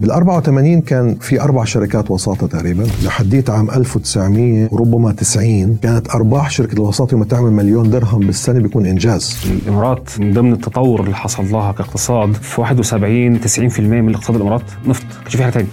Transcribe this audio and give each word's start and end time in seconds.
بال 0.00 0.10
84 0.10 0.80
كان 0.80 1.14
في 1.14 1.40
أربع 1.40 1.64
شركات 1.64 2.10
وساطة 2.10 2.46
تقريبا. 2.46 2.86
لحديت 3.04 3.50
عام 3.50 3.70
1900 3.70 4.68
وربما 4.72 5.12
90 5.12 5.76
كانت 5.76 6.14
أرباح 6.14 6.50
شركة 6.50 6.72
الوساطة 6.72 7.12
يوم 7.14 7.22
تعمل 7.22 7.50
مليون 7.50 7.90
درهم 7.90 8.20
بالسنة 8.20 8.60
بيكون 8.60 8.86
إنجاز. 8.86 9.36
الإمارات 9.62 10.20
من 10.20 10.32
ضمن 10.32 10.52
التطور 10.52 11.00
اللي 11.00 11.16
حصل 11.16 11.50
لها 11.52 11.72
كاقتصاد 11.72 12.32
في 12.32 12.60
71 12.60 13.40
90% 13.40 13.80
من 13.80 14.14
اقتصاد 14.14 14.36
الإمارات. 14.36 14.62
نفط. 14.86 15.06
كانش 15.22 15.36
في 15.36 15.42
حاجة 15.42 15.52
تاني 15.52 15.68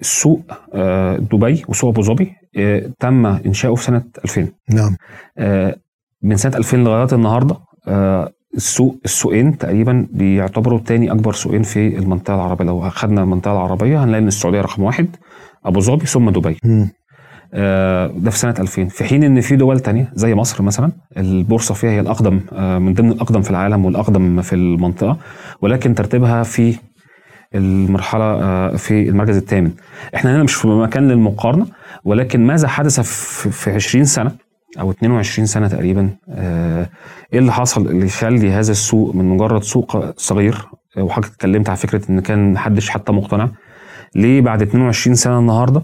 السوق 0.00 0.42
آه، 0.74 1.16
دبي 1.16 1.64
وسوق 1.68 1.90
أبو 1.90 2.02
ظبي 2.02 2.32
آه، 2.56 2.90
تم 3.00 3.26
إنشاؤه 3.26 3.74
في 3.74 3.84
سنة 3.84 4.04
2000 4.24 4.48
نعم. 4.70 4.96
آه، 5.38 5.76
من 6.22 6.36
سنة 6.36 6.56
2000 6.56 6.84
لغاية 6.84 7.08
النهارده 7.12 7.56
السوق 8.56 8.98
السوقين 9.04 9.58
تقريبا 9.58 10.06
بيعتبروا 10.12 10.78
تاني 10.78 11.12
أكبر 11.12 11.32
سوقين 11.32 11.62
في 11.62 11.98
المنطقة 11.98 12.34
العربية. 12.34 12.64
لو 12.64 12.86
اخذنا 12.86 13.22
المنطقة 13.22 13.52
العربية 13.52 14.04
هنلاقي 14.04 14.22
إن 14.22 14.28
السعودية 14.28 14.60
رقم 14.60 14.82
واحد 14.82 15.16
أبو 15.64 15.80
ظبي 15.80 16.06
ثم 16.06 16.30
دبي. 16.30 16.56
آه، 17.54 18.06
ده 18.16 18.30
في 18.30 18.38
سنة 18.38 18.54
2000 18.58 18.88
في 18.88 19.04
حين 19.04 19.24
إن 19.24 19.40
في 19.40 19.56
دول 19.56 19.80
تانية 19.80 20.10
زي 20.14 20.34
مصر 20.34 20.62
مثلا 20.62 20.92
البورصة 21.16 21.74
فيها 21.74 21.90
هي 21.90 22.00
الأقدم 22.00 22.40
آه، 22.52 22.78
من 22.78 22.94
ضمن 22.94 23.12
الأقدم 23.12 23.42
في 23.42 23.50
العالم 23.50 23.84
والأقدم 23.84 24.42
في 24.42 24.52
المنطقة. 24.54 25.18
ولكن 25.62 25.94
ترتيبها 25.94 26.42
في 26.42 26.74
المرحلة 27.54 28.24
آه، 28.24 28.76
في 28.76 29.08
المركز 29.08 29.36
الثامن. 29.36 29.70
إحنا 30.14 30.36
هنا 30.36 30.42
مش 30.42 30.54
في 30.54 30.68
مكان 30.68 31.08
للمقارنة 31.08 31.66
ولكن 32.04 32.46
ماذا 32.46 32.68
حدث 32.68 33.00
في 33.00 33.50
في 33.50 33.70
20 33.70 34.04
سنة؟ 34.04 34.47
أو 34.80 34.90
22 34.90 35.46
سنة 35.46 35.68
تقريبا. 35.68 36.10
آه، 36.30 36.88
إيه 37.32 37.38
اللي 37.38 37.52
حصل 37.52 37.86
اللي 37.86 38.06
يخلي 38.06 38.50
هذا 38.50 38.72
السوق 38.72 39.14
من 39.14 39.24
مجرد 39.24 39.62
سوق 39.62 40.18
صغير؟ 40.20 40.68
آه، 40.96 41.02
وحضرتك 41.02 41.32
اتكلمت 41.32 41.68
على 41.68 41.76
فكرة 41.78 42.10
إن 42.10 42.20
كان 42.20 42.52
محدش 42.52 42.90
حتى 42.90 43.12
مقتنع. 43.12 43.48
ليه 44.14 44.40
بعد 44.40 44.62
22 44.62 45.16
سنة 45.16 45.38
النهارده؟ 45.38 45.82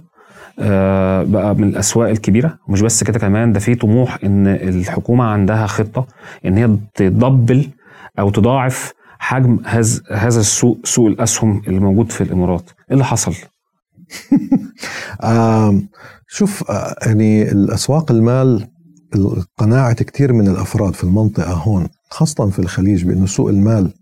آه، 0.60 1.22
بقى 1.22 1.54
من 1.54 1.68
الأسواق 1.68 2.08
الكبيرة. 2.08 2.58
ومش 2.68 2.80
بس 2.80 3.04
كده 3.04 3.18
كمان 3.18 3.52
ده 3.52 3.60
في 3.60 3.74
طموح 3.74 4.18
إن 4.24 4.46
الحكومة 4.46 5.24
عندها 5.24 5.66
خطة 5.66 6.06
إن 6.46 6.58
هي 6.58 6.78
تدبل 6.94 7.70
أو 8.18 8.30
تضاعف 8.30 8.92
حجم 9.18 9.58
هذا 9.64 10.00
هذا 10.12 10.40
السوق 10.40 10.78
سوق 10.84 11.06
الأسهم 11.06 11.62
اللي 11.66 11.80
موجود 11.80 12.12
في 12.12 12.20
الإمارات. 12.20 12.70
إيه 12.70 12.92
اللي 12.92 13.04
حصل؟ 13.04 13.34
شوف 16.28 16.64
يعني 17.06 17.52
الأسواق 17.52 18.10
المال 18.10 18.66
قناعة 19.58 19.92
كثير 19.94 20.32
من 20.32 20.48
الأفراد 20.48 20.94
في 20.94 21.04
المنطقة 21.04 21.52
هون 21.52 21.88
خاصة 22.10 22.50
في 22.50 22.58
الخليج 22.58 23.04
بإنه 23.04 23.26
سوق 23.26 23.48
المال 23.48 23.92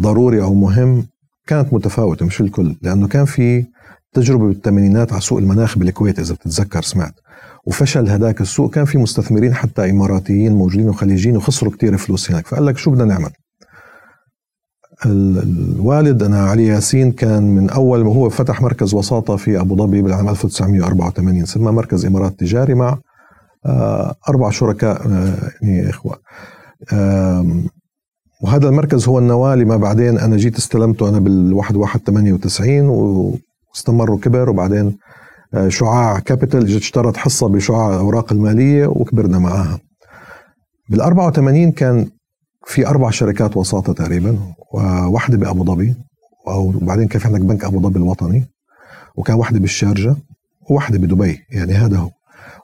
ضروري 0.00 0.42
أو 0.42 0.54
مهم 0.54 1.06
كانت 1.46 1.72
متفاوتة 1.74 2.26
مش 2.26 2.40
الكل 2.40 2.76
لأنه 2.82 3.08
كان 3.08 3.24
في 3.24 3.64
تجربة 4.12 4.46
بالثمانينات 4.46 5.12
على 5.12 5.20
سوق 5.20 5.38
المناخ 5.38 5.78
بالكويت 5.78 6.18
إذا 6.18 6.34
بتتذكر 6.34 6.82
سمعت. 6.82 7.14
وفشل 7.66 8.08
هذاك 8.08 8.40
السوق 8.40 8.74
كان 8.74 8.84
في 8.84 8.98
مستثمرين 8.98 9.54
حتى 9.54 9.90
إماراتيين 9.90 10.52
موجودين 10.52 10.88
وخليجيين 10.88 11.36
وخسروا 11.36 11.72
كثير 11.72 11.96
فلوس 11.96 12.30
هناك. 12.30 12.46
فقال 12.46 12.66
لك 12.66 12.78
شو 12.78 12.90
بدنا 12.90 13.04
نعمل؟ 13.04 13.30
ال- 15.06 15.38
الوالد 15.74 16.22
أنا 16.22 16.44
علي 16.44 16.66
ياسين 16.66 17.12
كان 17.12 17.42
من 17.42 17.70
أول 17.70 18.04
ما 18.04 18.12
هو 18.14 18.28
فتح 18.30 18.62
مركز 18.62 18.94
وساطة 18.94 19.36
في 19.36 19.60
أبو 19.60 19.76
ظبي 19.76 20.02
بالعام 20.02 20.28
1984 20.28 21.44
سمى 21.44 21.72
مركز 21.72 22.06
إمارات 22.06 22.40
تجاري 22.40 22.74
مع 22.74 22.98
آه، 23.66 24.14
أربع 24.28 24.50
شركاء 24.50 25.06
آه، 25.08 25.50
يعني 25.62 25.92
آم، 26.92 27.66
وهذا 28.42 28.68
المركز 28.68 29.08
هو 29.08 29.18
النواة 29.18 29.54
لما 29.54 29.76
بعدين 29.76 30.18
أنا 30.18 30.36
جيت 30.36 30.56
استلمته 30.56 31.08
أنا 31.08 31.18
بالواحد 31.18 31.76
واحد 31.76 32.00
98 32.00 32.88
واستمر 32.88 34.10
وكبر 34.10 34.50
وبعدين 34.50 34.98
آه، 35.54 35.68
شعاع 35.68 36.18
كابيتال 36.18 36.66
جت 36.66 36.80
اشترت 36.80 37.16
حصة 37.16 37.48
بشعاع 37.48 37.88
الاوراق 37.94 38.32
المالية 38.32 38.86
وكبرنا 38.86 39.38
معاها. 39.38 39.78
بال 40.90 41.00
84 41.00 41.72
كان 41.72 42.06
في 42.66 42.86
أربع 42.86 43.10
شركات 43.10 43.56
وساطة 43.56 43.92
تقريبا 43.92 44.38
وواحده 44.74 45.36
بأبو 45.38 45.64
ظبي 45.64 45.94
وبعدين 46.46 47.08
كان 47.08 47.20
في 47.20 47.28
عندك 47.28 47.40
بنك 47.40 47.64
أبو 47.64 47.80
ظبي 47.80 47.98
الوطني 47.98 48.44
وكان 49.16 49.36
واحدة 49.36 49.58
بالشارجة 49.58 50.16
وواحدة 50.70 50.98
بدبي 50.98 51.38
يعني 51.50 51.72
هذا 51.72 51.96
هو. 51.96 52.10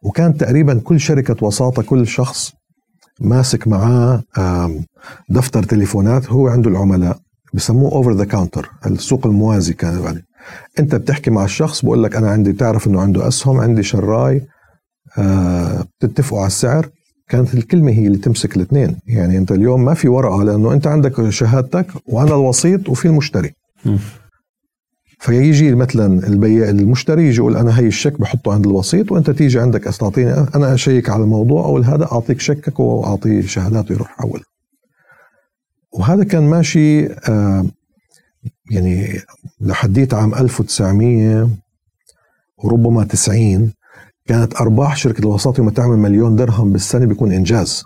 وكان 0.02 0.36
تقريبا 0.36 0.80
كل 0.84 1.00
شركة 1.00 1.46
وساطة 1.46 1.82
كل 1.82 2.06
شخص 2.06 2.52
ماسك 3.20 3.68
معاه 3.68 4.22
دفتر 5.28 5.62
تليفونات. 5.62 6.30
هو 6.30 6.48
عنده 6.48 6.70
العملاء 6.70 7.18
بسموه 7.54 7.92
over 7.92 8.12
the 8.12 8.24
counter 8.24 8.70
السوق 8.86 9.26
الموازي 9.26 9.72
كان 9.72 10.02
يعني. 10.02 10.24
أنت 10.78 10.94
بتحكي 10.94 11.30
مع 11.30 11.44
الشخص 11.44 11.84
بقول 11.84 12.02
لك 12.02 12.16
أنا 12.16 12.30
عندي 12.30 12.52
تعرف 12.52 12.86
إنه 12.86 13.00
عنده 13.00 13.28
أسهم 13.28 13.60
عندي 13.60 13.82
شراي 13.82 14.42
آه 15.18 15.84
بتتفقوا 16.00 16.38
على 16.38 16.46
السعر. 16.46 16.88
كانت 17.28 17.54
الكلمة 17.54 17.92
هي 17.92 18.06
اللي 18.06 18.18
تمسك 18.18 18.56
الاثنين. 18.56 18.96
يعني 19.06 19.38
أنت 19.38 19.52
اليوم 19.52 19.84
ما 19.84 19.94
في 19.94 20.08
ورقة 20.08 20.44
لأنه 20.44 20.72
أنت 20.72 20.86
عندك 20.86 21.28
شهادتك 21.28 21.86
وأنا 22.06 22.34
الوسيط 22.34 22.88
وفي 22.88 23.08
المشتري. 23.08 23.52
فيجي 25.26 25.74
مثلا 25.74 26.26
البيع 26.26 26.68
المشتري 26.68 27.26
يجي 27.26 27.36
يقول 27.36 27.56
أنا 27.56 27.78
هي 27.78 27.86
الشيك 27.86 28.20
بحطه 28.20 28.52
عند 28.52 28.66
الوسيط 28.66 29.12
وأنت 29.12 29.30
تيجي 29.30 29.60
عندك 29.60 29.84
تعطيني 29.84 30.32
أنا 30.32 30.74
أشيك 30.74 31.10
على 31.10 31.22
الموضوع 31.22 31.64
أو 31.64 31.78
هذا 31.78 32.04
أعطيك 32.12 32.40
شيكك 32.40 32.80
واعطيه 32.80 33.40
شهادات 33.40 33.90
ويروح 33.90 34.08
حول. 34.08 34.42
وهذا 35.92 36.24
كان 36.24 36.42
ماشي 36.42 37.06
آه 37.06 37.66
يعني 38.70 39.20
لحديت 39.60 40.14
عام 40.14 40.34
1900 40.34 41.48
وربما 42.58 43.04
90 43.04 43.72
كانت 44.26 44.60
أرباح 44.60 44.96
شركة 44.96 45.20
الوساطة 45.20 45.58
يوم 45.58 45.70
تعمل 45.70 45.96
مليون 45.96 46.36
درهم 46.36 46.72
بالسنة 46.72 47.06
بيكون 47.06 47.32
إنجاز. 47.32 47.84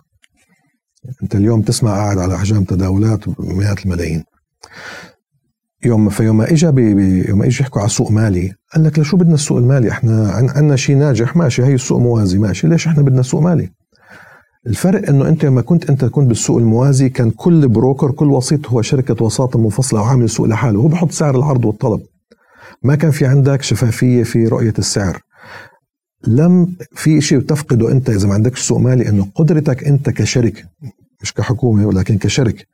أنت 1.23 1.35
اليوم 1.35 1.63
تسمع 1.63 1.95
قاعد 1.95 2.19
على 2.19 2.35
احجام 2.35 2.65
تداولات 2.65 3.29
بمئات 3.29 3.85
الملايين. 3.85 4.25
يوم 5.85 6.09
فيوم 6.09 6.43
اجى 6.43 6.67
يوم 7.29 7.43
اجى 7.43 7.63
يحكوا 7.63 7.81
على 7.81 7.91
سوق 7.91 8.11
مالي 8.11 8.53
قال 8.75 8.85
لك 8.85 8.99
لشو 8.99 9.17
بدنا 9.17 9.35
السوق 9.35 9.59
المالي؟ 9.59 9.91
إحنا 9.91 10.31
عن 10.31 10.49
عندنا 10.49 10.77
شيء 10.77 10.97
ناجح 10.97 11.37
ماشي 11.37 11.65
هي 11.65 11.75
السوق 11.75 11.99
موازي 11.99 12.39
ماشي. 12.39 12.69
ليش 12.69 12.87
إحنا 12.87 13.03
بدنا 13.03 13.23
سوق 13.23 13.43
مالي؟ 13.43 13.71
الفرق 14.67 15.09
إنه 15.09 15.29
أنت 15.29 15.45
لما 15.45 15.61
كنت 15.61 15.91
أنت 15.91 16.05
كنت 16.05 16.29
بالسوق 16.29 16.59
الموازي 16.59 17.09
كان 17.09 17.31
كل 17.31 17.69
بروكر 17.69 18.11
كل 18.11 18.31
وسيط 18.31 18.67
هو 18.69 18.83
شركة 18.83 19.25
وساطة 19.25 19.59
منفصلة 19.59 20.01
وعامل 20.01 20.31
سوق 20.31 20.47
لحاله. 20.47 20.81
هو 20.81 20.89
بحط 20.89 21.11
سعر 21.11 21.37
العرض 21.37 21.65
والطلب. 21.65 22.01
ما 22.83 22.95
كان 22.95 23.11
في 23.11 23.27
عندك 23.27 23.63
شفافية 23.63 24.23
في 24.23 24.47
رؤية 24.47 24.75
السعر. 24.79 25.21
لم 26.27 26.77
في 26.95 27.21
شيء 27.21 27.39
بتفقده 27.39 27.93
أنت 27.93 28.11
إذا 28.11 28.29
ما 28.29 28.35
عندكش 28.35 28.61
سوق 28.61 28.79
مالي 28.79 29.09
إنه 29.09 29.27
قدرتك 29.35 29.85
أنت 29.85 30.11
كشركة 30.11 30.63
مش 31.23 31.35
كحكومة 31.35 31.87
ولكن 31.87 32.19
كشركة 32.19 32.65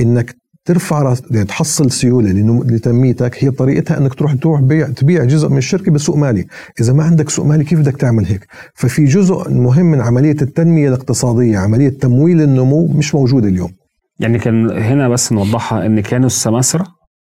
إنك 0.00 0.36
ترفع 0.64 1.02
راس 1.02 1.22
يعني 1.30 1.44
تحصل 1.44 1.90
سيولة 1.90 2.30
لتنميتك 2.66 3.44
هي 3.44 3.50
طريقتها 3.50 3.98
إنك 3.98 4.14
تروح 4.14 4.34
تروح 4.34 4.60
بيع 4.60 4.88
تبيع 4.88 5.24
جزء 5.24 5.48
من 5.48 5.58
الشركة 5.58 5.92
بسوق 5.92 6.16
مالي، 6.16 6.46
إذا 6.80 6.92
ما 6.92 7.04
عندك 7.04 7.30
سوق 7.30 7.46
مالي 7.46 7.64
كيف 7.64 7.78
بدك 7.78 7.96
تعمل 7.96 8.26
هيك؟ 8.26 8.46
ففي 8.74 9.04
جزء 9.04 9.50
مهم 9.50 9.86
من 9.86 10.00
عملية 10.00 10.36
التنمية 10.42 10.88
الاقتصادية، 10.88 11.58
عملية 11.58 11.88
تمويل 11.88 12.40
النمو 12.40 12.86
مش 12.86 13.14
موجودة 13.14 13.48
اليوم. 13.48 13.70
يعني 14.18 14.38
كان 14.38 14.70
هنا 14.70 15.08
بس 15.08 15.32
نوضحها 15.32 15.86
إن 15.86 16.00
كانوا 16.00 16.26
السماسرة 16.26 16.86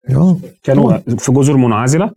آه. 0.09 0.37
كانوا 0.63 0.97
في 1.17 1.31
جزر 1.31 1.57
منعزلة. 1.57 2.11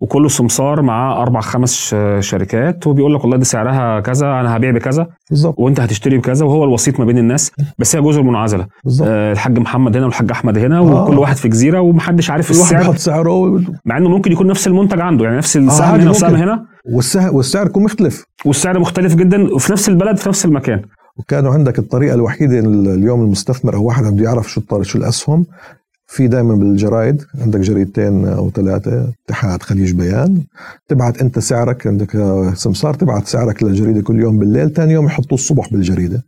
وكله 0.00 0.28
سمسار 0.28 0.82
معاه 0.82 1.22
أربع 1.22 1.40
خمس 1.40 1.94
شركات. 2.20 2.86
وبيقول 2.86 3.14
لك 3.14 3.20
والله 3.20 3.36
دي 3.36 3.44
سعرها 3.44 4.00
كذا 4.00 4.26
أنا 4.26 4.56
هبيع 4.56 4.70
بكذا. 4.70 5.06
بالضبط 5.30 5.54
وأنت 5.58 5.80
هتشتري 5.80 6.18
بكذا. 6.18 6.46
وهو 6.46 6.64
الوسيط 6.64 7.00
ما 7.00 7.04
بين 7.04 7.18
الناس. 7.18 7.52
بس 7.78 7.96
هي 7.96 8.02
جزر 8.02 8.22
منعزلة. 8.22 8.66
بالضبط 8.84 9.08
آه، 9.10 9.32
الحاج 9.32 9.58
محمد 9.58 9.96
هنا 9.96 10.06
والحاج 10.06 10.30
أحمد 10.30 10.58
هنا. 10.58 10.78
آه. 10.78 11.04
وكل 11.04 11.18
واحد 11.18 11.36
في 11.36 11.48
جزيرة. 11.48 11.80
ومحدش 11.80 12.30
عارف 12.30 12.50
واحد 12.50 12.60
السعر. 12.62 12.80
بحط 12.82 12.96
سعره 12.96 13.60
مع 13.84 13.98
إنه 13.98 14.08
ممكن 14.08 14.32
يكون 14.32 14.46
نفس 14.46 14.66
المنتج 14.66 15.00
عنده. 15.00 15.24
يعني 15.24 15.36
نفس 15.36 15.56
السهم 15.56 15.86
عادي 15.92 16.02
هنا 16.02 16.10
والسهم. 16.10 16.34
هنا. 16.34 16.64
والسعر 16.92 17.34
والسعر 17.34 17.66
يكون 17.66 17.82
مختلف. 17.84 18.24
والسعر 18.44 18.78
مختلف 18.78 19.14
جدا. 19.14 19.54
وفي 19.54 19.72
نفس 19.72 19.88
البلد 19.88 20.16
في 20.16 20.28
نفس 20.28 20.44
المكان. 20.44 20.82
وكانوا 21.16 21.52
عندك 21.52 21.78
الطريقة 21.78 22.14
الوحيدة 22.14 22.58
ال- 22.58 22.88
اليوم 22.88 23.20
المستثمر 23.22 23.74
أو 23.74 23.84
واحد 23.84 24.04
بده 24.04 24.24
يعرف 24.24 24.50
شو 24.52 24.82
شو 24.82 24.98
الأسهم. 24.98 25.46
في 26.14 26.28
دائما 26.28 26.54
بالجرايد. 26.54 27.22
عندك 27.40 27.60
جريدتين 27.60 28.24
أو 28.28 28.50
ثلاثة 28.50 29.12
اتحاد 29.26 29.62
خليج 29.62 29.92
بيان. 29.94 30.42
تبعت 30.88 31.20
أنت 31.22 31.38
سعرك 31.38 31.86
عندك 31.86 32.10
سمسار 32.54 32.94
تبعت 32.94 33.26
سعرك 33.26 33.62
للجريدة 33.62 34.02
كل 34.02 34.20
يوم 34.20 34.38
بالليل 34.38 34.72
ثاني 34.72 34.92
يوم 34.92 35.06
يحطوه 35.06 35.34
الصبح 35.38 35.72
بالجريدة. 35.72 36.22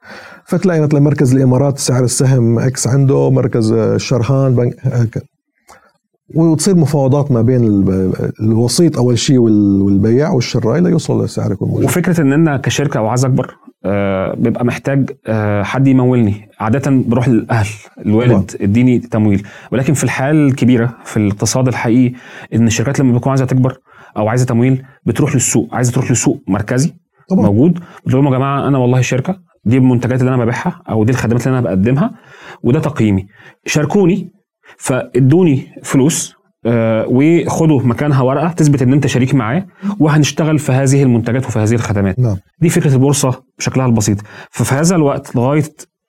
فتلاقي 0.46 0.80
مثلا 0.80 1.00
مركز 1.00 1.34
الإمارات 1.34 1.78
سعر 1.78 2.04
السهم 2.04 2.58
إكس 2.58 2.86
عنده 2.86 3.30
مركز 3.30 3.72
الشرهان 3.72 4.54
بنك 4.54 5.22
وتصير 6.34 6.74
مفاوضات 6.76 7.32
ما 7.32 7.42
بين 7.42 7.64
ال- 7.64 8.14
الوسيط 8.40 8.96
أول 8.98 9.18
شيء 9.18 9.38
وال- 9.38 9.82
والبياع 9.82 10.30
والشراي 10.32 10.80
ليوصل 10.80 11.24
لسعر 11.24 11.52
يكون 11.52 11.84
وفكرة 11.84 12.20
إن 12.20 12.32
أنا 12.32 12.56
كشركة 12.56 12.98
أو 12.98 13.06
عايز 13.06 13.24
أكبر 13.24 13.54
آه، 13.86 14.34
بيبقى 14.34 14.64
محتاج 14.64 15.10
آه، 15.26 15.62
حد 15.62 15.86
يمولني. 15.88 16.48
عادة 16.60 16.90
بروح 17.06 17.28
للأهل 17.28 17.66
الوالد 18.06 18.56
اديني 18.60 18.98
تمويل. 18.98 19.42
ولكن 19.72 19.94
في 19.94 20.04
الحاله 20.04 20.46
الكبيرة 20.48 20.96
في 21.04 21.16
الاقتصاد 21.16 21.68
الحقيقي 21.68 22.14
إن 22.54 22.66
الشركات 22.66 23.00
لما 23.00 23.12
بتكون 23.16 23.30
عايزة 23.30 23.44
تكبر 23.44 23.76
أو 24.16 24.28
عايزة 24.28 24.46
تمويل 24.46 24.82
بتروح 25.06 25.34
للسوق. 25.34 25.74
عايزة 25.74 25.92
تروح 25.92 26.10
لسوق 26.10 26.42
مركزي 26.48 26.94
طبعا. 27.30 27.42
موجود. 27.46 27.80
بتقول 28.06 28.22
لهم 28.24 28.32
يا 28.32 28.38
جماعة 28.38 28.68
أنا 28.68 28.78
والله 28.78 29.00
شركه 29.00 29.36
دي 29.64 29.76
المنتجات 29.78 30.20
اللي 30.20 30.34
أنا 30.34 30.44
ببيعها 30.44 30.82
أو 30.88 31.04
دي 31.04 31.12
الخدمات 31.12 31.46
اللي 31.46 31.58
أنا 31.58 31.66
بقدمها 31.66 32.10
وده 32.62 32.80
تقييمي. 32.80 33.26
شاركوني 33.66 34.30
فادوني 34.78 35.66
فلوس 35.82 36.34
آه، 36.66 37.06
وخدوا 37.08 37.82
مكانها 37.82 38.22
ورقة 38.22 38.48
تثبت 38.48 38.82
إن 38.82 38.92
أنت 38.92 39.06
شريك 39.06 39.34
معاه 39.34 39.66
وهنشتغل 40.00 40.58
في 40.58 40.72
هذه 40.72 41.02
المنتجات 41.02 41.46
وفي 41.46 41.58
هذه 41.58 41.74
الخدمات. 41.74 42.18
نعم. 42.18 42.36
دي 42.60 42.68
فكرة 42.68 42.94
البورصة 42.94 43.42
بشكلها 43.58 43.86
البسيط. 43.86 44.18
ففي 44.50 44.74
هذا 44.74 44.96
الوقت 44.96 45.36
لغاية 45.36 45.62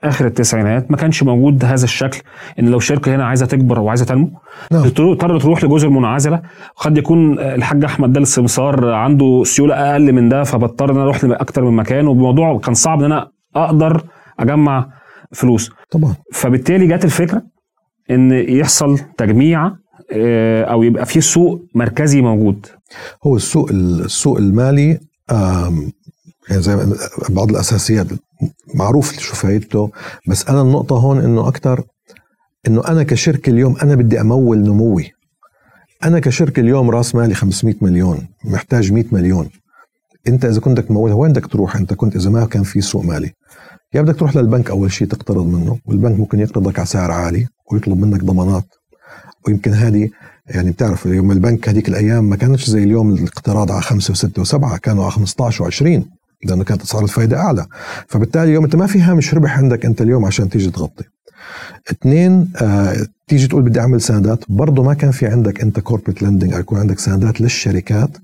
آخر 0.03 0.25
التسعينات 0.25 0.91
ما 0.91 0.97
كانش 0.97 1.23
موجود 1.23 1.65
هذا 1.65 1.83
الشكل 1.83 2.21
إن 2.59 2.67
لو 2.67 2.79
شركة 2.79 3.15
هنا 3.15 3.25
عايزة 3.25 3.45
تكبر 3.45 3.77
أو 3.77 3.89
عايزه 3.89 4.05
تنمو 4.05 4.29
نعم. 4.71 4.83
تضطر 4.83 5.39
تروح 5.39 5.63
لجزر 5.63 5.89
منعزله 5.89 6.41
قد 6.75 6.97
يكون 6.97 7.39
الحاج 7.39 7.83
أحمد 7.83 8.13
ده 8.13 8.19
السمسار 8.19 8.93
عنده 8.93 9.41
سيولة 9.45 9.75
أقل 9.75 10.13
من 10.13 10.29
ده 10.29 10.43
فبضطر 10.43 10.91
إن 10.91 10.95
أنا 10.95 11.03
أروح 11.03 11.23
لاكثر 11.23 11.65
من 11.65 11.75
مكان 11.75 12.07
وبموضوع 12.07 12.59
كان 12.59 12.73
صعب 12.73 12.99
إن 12.99 13.11
أنا 13.11 13.27
أقدر 13.55 14.03
أجمع 14.39 14.89
فلوس. 15.31 15.71
طبعا. 15.91 16.15
فبالتالي 16.33 16.87
جت 16.87 17.05
الفكرة 17.05 17.41
إن 18.11 18.31
يحصل 18.31 18.99
تجميع 19.17 19.71
أو 20.11 20.83
يبقى 20.83 21.05
في 21.05 21.21
سوق 21.21 21.61
مركزي 21.75 22.21
موجود. 22.21 22.65
هو 23.23 23.35
السوق 23.35 23.69
السوق 23.71 24.37
المالي 24.37 24.99
يعني 26.49 26.61
زي 26.61 26.77
بعض 27.29 27.49
الأساسيات 27.49 28.07
معروف 28.75 29.19
شو 29.19 29.35
فايدته 29.35 29.91
بس 30.27 30.49
أنا 30.49 30.61
النقطة 30.61 30.95
هون 30.99 31.19
إنه 31.19 31.47
أكثر 31.47 31.83
إنه 32.67 32.81
أنا 32.87 33.03
كشركة 33.03 33.49
اليوم 33.49 33.75
أنا 33.83 33.95
بدي 33.95 34.21
أمول 34.21 34.57
نموي. 34.57 35.11
أنا 36.03 36.19
كشركة 36.19 36.59
اليوم 36.59 36.89
رأس 36.89 37.15
مالي 37.15 37.33
500 37.33 37.75
مليون 37.81 38.27
محتاج 38.43 38.91
100 38.91 39.05
مليون. 39.11 39.49
أنت 40.27 40.45
إذا 40.45 40.59
كنت 40.59 40.79
بدك 40.79 40.87
تمولها 40.87 41.15
وين 41.15 41.31
بدك 41.31 41.45
تروح؟ 41.45 41.75
أنت 41.75 41.93
كنت 41.93 42.15
إذا 42.15 42.29
ما 42.29 42.45
كان 42.45 42.63
في 42.63 42.81
سوق 42.81 43.05
مالي. 43.05 43.31
يا 43.93 44.01
بدك 44.01 44.15
تروح 44.15 44.35
للبنك 44.35 44.69
أول 44.69 44.91
شيء 44.91 45.07
تقترض 45.07 45.45
منه 45.45 45.77
والبنك 45.85 46.19
ممكن 46.19 46.39
يقرضك 46.39 46.79
على 46.79 46.85
سعر 46.87 47.11
عالي 47.11 47.47
ويطلب 47.71 47.97
منك 48.05 48.23
ضمانات. 48.23 48.65
ويمكن 49.47 49.73
هذه 49.73 50.09
يعني 50.47 50.71
بتعرف 50.71 51.05
يوم 51.05 51.31
البنك 51.31 51.69
هذيك 51.69 51.89
الأيام 51.89 52.29
ما 52.29 52.35
كانتش 52.35 52.69
زي 52.69 52.83
اليوم 52.83 53.13
الاقتراض 53.13 53.71
على 53.71 53.81
خمسة 53.81 54.11
وستة 54.11 54.41
وسبعة 54.41 54.77
كانوا 54.77 55.03
على 55.03 55.11
15 55.11 55.71
و20 55.71 56.01
لأنه 56.45 56.63
كانت 56.63 56.81
اسعار 56.81 57.03
الفائده 57.03 57.37
أعلى. 57.37 57.65
فبالتالي 58.07 58.43
اليوم 58.43 58.63
أنت 58.63 58.75
ما 58.75 58.87
في 58.87 59.01
هامش 59.01 59.33
ربح 59.33 59.57
عندك 59.57 59.85
أنت 59.85 60.01
اليوم 60.01 60.25
عشان 60.25 60.49
تيجي 60.49 60.71
تغطي. 60.71 61.03
اثنين 61.91 62.51
آه 62.61 62.95
تيجي 63.27 63.47
تقول 63.47 63.63
بدي 63.63 63.79
أعمل 63.79 64.01
سندات 64.01 64.43
برضه 64.49 64.83
ما 64.83 64.93
كان 64.93 65.11
في 65.11 65.27
عندك 65.27 65.61
أنت 65.61 65.79
corporate 65.79 66.23
lending 66.23 66.53
أو 66.53 66.59
يكون 66.59 66.79
عندك 66.79 66.99
سندات 66.99 67.41
للشركات 67.41 68.17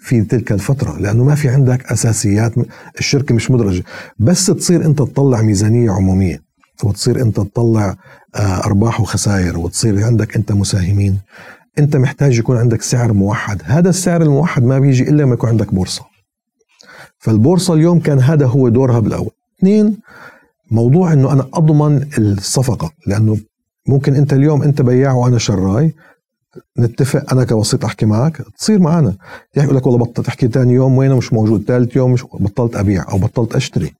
في 0.00 0.22
تلك 0.22 0.52
الفترة 0.52 0.98
لأنه 0.98 1.24
ما 1.24 1.34
في 1.34 1.48
عندك 1.48 1.92
أساسيات 1.92 2.52
الشركة 2.98 3.34
مش 3.34 3.50
مدرجة. 3.50 3.84
بس 4.18 4.46
تصير 4.46 4.84
أنت 4.84 4.98
تطلع 4.98 5.42
ميزانية 5.42 5.90
عمومية. 5.90 6.47
وتصير 6.84 7.22
أنت 7.22 7.36
تطلع 7.36 7.96
آه، 8.34 8.64
أرباح 8.64 9.00
وخسائر 9.00 9.58
وتصير 9.58 10.04
عندك 10.04 10.36
أنت 10.36 10.52
مساهمين. 10.52 11.18
أنت 11.78 11.96
محتاج 11.96 12.38
يكون 12.38 12.56
عندك 12.56 12.82
سعر 12.82 13.12
موحد. 13.12 13.62
هذا 13.64 13.88
السعر 13.88 14.22
الموحد 14.22 14.62
ما 14.62 14.78
بيجي 14.78 15.02
إلا 15.02 15.22
لما 15.22 15.34
يكون 15.34 15.50
عندك 15.50 15.74
بورصة. 15.74 16.04
فالبورصة 17.18 17.74
اليوم 17.74 18.00
كان 18.00 18.20
هذا 18.20 18.46
هو 18.46 18.68
دورها 18.68 18.98
بالأول. 19.00 19.30
اثنين 19.58 19.96
موضوع 20.70 21.12
أنه 21.12 21.32
أنا 21.32 21.48
أضمن 21.54 22.06
الصفقة. 22.18 22.90
لأنه 23.06 23.38
ممكن 23.88 24.14
أنت 24.14 24.32
اليوم 24.32 24.62
أنت 24.62 24.82
بياع 24.82 25.12
وأنا 25.12 25.38
شراي. 25.38 25.94
نتفق 26.78 27.32
أنا 27.32 27.44
كوسيط 27.44 27.84
أحكي 27.84 28.06
معك. 28.06 28.42
تصير 28.58 28.78
معنا. 28.78 29.14
يقول 29.56 29.76
لك 29.76 29.86
والله 29.86 30.04
بطلت 30.04 30.26
تحكي 30.26 30.48
ثاني 30.48 30.74
يوم 30.74 30.96
وينه؟ 30.96 31.16
مش 31.16 31.32
موجود. 31.32 31.64
ثالث 31.66 31.96
يوم 31.96 32.12
مش 32.12 32.24
بطلت 32.24 32.76
أبيع 32.76 33.10
أو 33.10 33.18
بطلت 33.18 33.54
أشتري. 33.56 33.97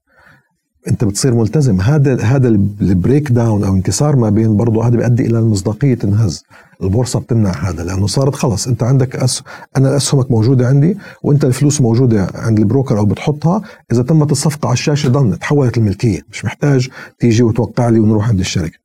انت 0.90 1.04
بتصير 1.04 1.34
ملتزم. 1.34 1.80
هذا 1.80 2.22
هذا 2.22 2.48
ال 2.48 3.32
breakdown 3.32 3.64
أو 3.64 3.74
انكسار 3.74 4.16
ما 4.16 4.30
بين 4.30 4.56
برضه 4.56 4.86
هذا 4.86 4.96
بيؤدي 4.96 5.26
إلى 5.26 5.38
المصداقية 5.38 5.94
تنهز. 5.94 6.44
البورصة 6.82 7.20
بتمنع 7.20 7.50
هذا 7.50 7.84
لأنه 7.84 8.06
صارت 8.06 8.34
خلص 8.34 8.66
أنت 8.68 8.82
عندك 8.82 9.16
أس... 9.16 9.42
أنا 9.76 9.96
أسهمك 9.96 10.30
موجودة 10.30 10.66
عندي 10.66 10.96
وأنت 11.22 11.44
الفلوس 11.44 11.80
موجودة 11.80 12.28
عند 12.34 12.58
البروكر 12.58 12.98
أو 12.98 13.04
بتحطها. 13.04 13.62
إذا 13.92 14.02
تمت 14.02 14.32
الصفقة 14.32 14.66
على 14.66 14.72
الشاشة 14.72 15.08
ضمن 15.08 15.38
تحولت 15.38 15.78
الملكية. 15.78 16.20
مش 16.32 16.44
محتاج 16.44 16.88
تيجي 17.18 17.42
وتوقع 17.42 17.88
لي 17.88 18.00
ونروح 18.00 18.28
عند 18.28 18.40
الشركة. 18.40 18.78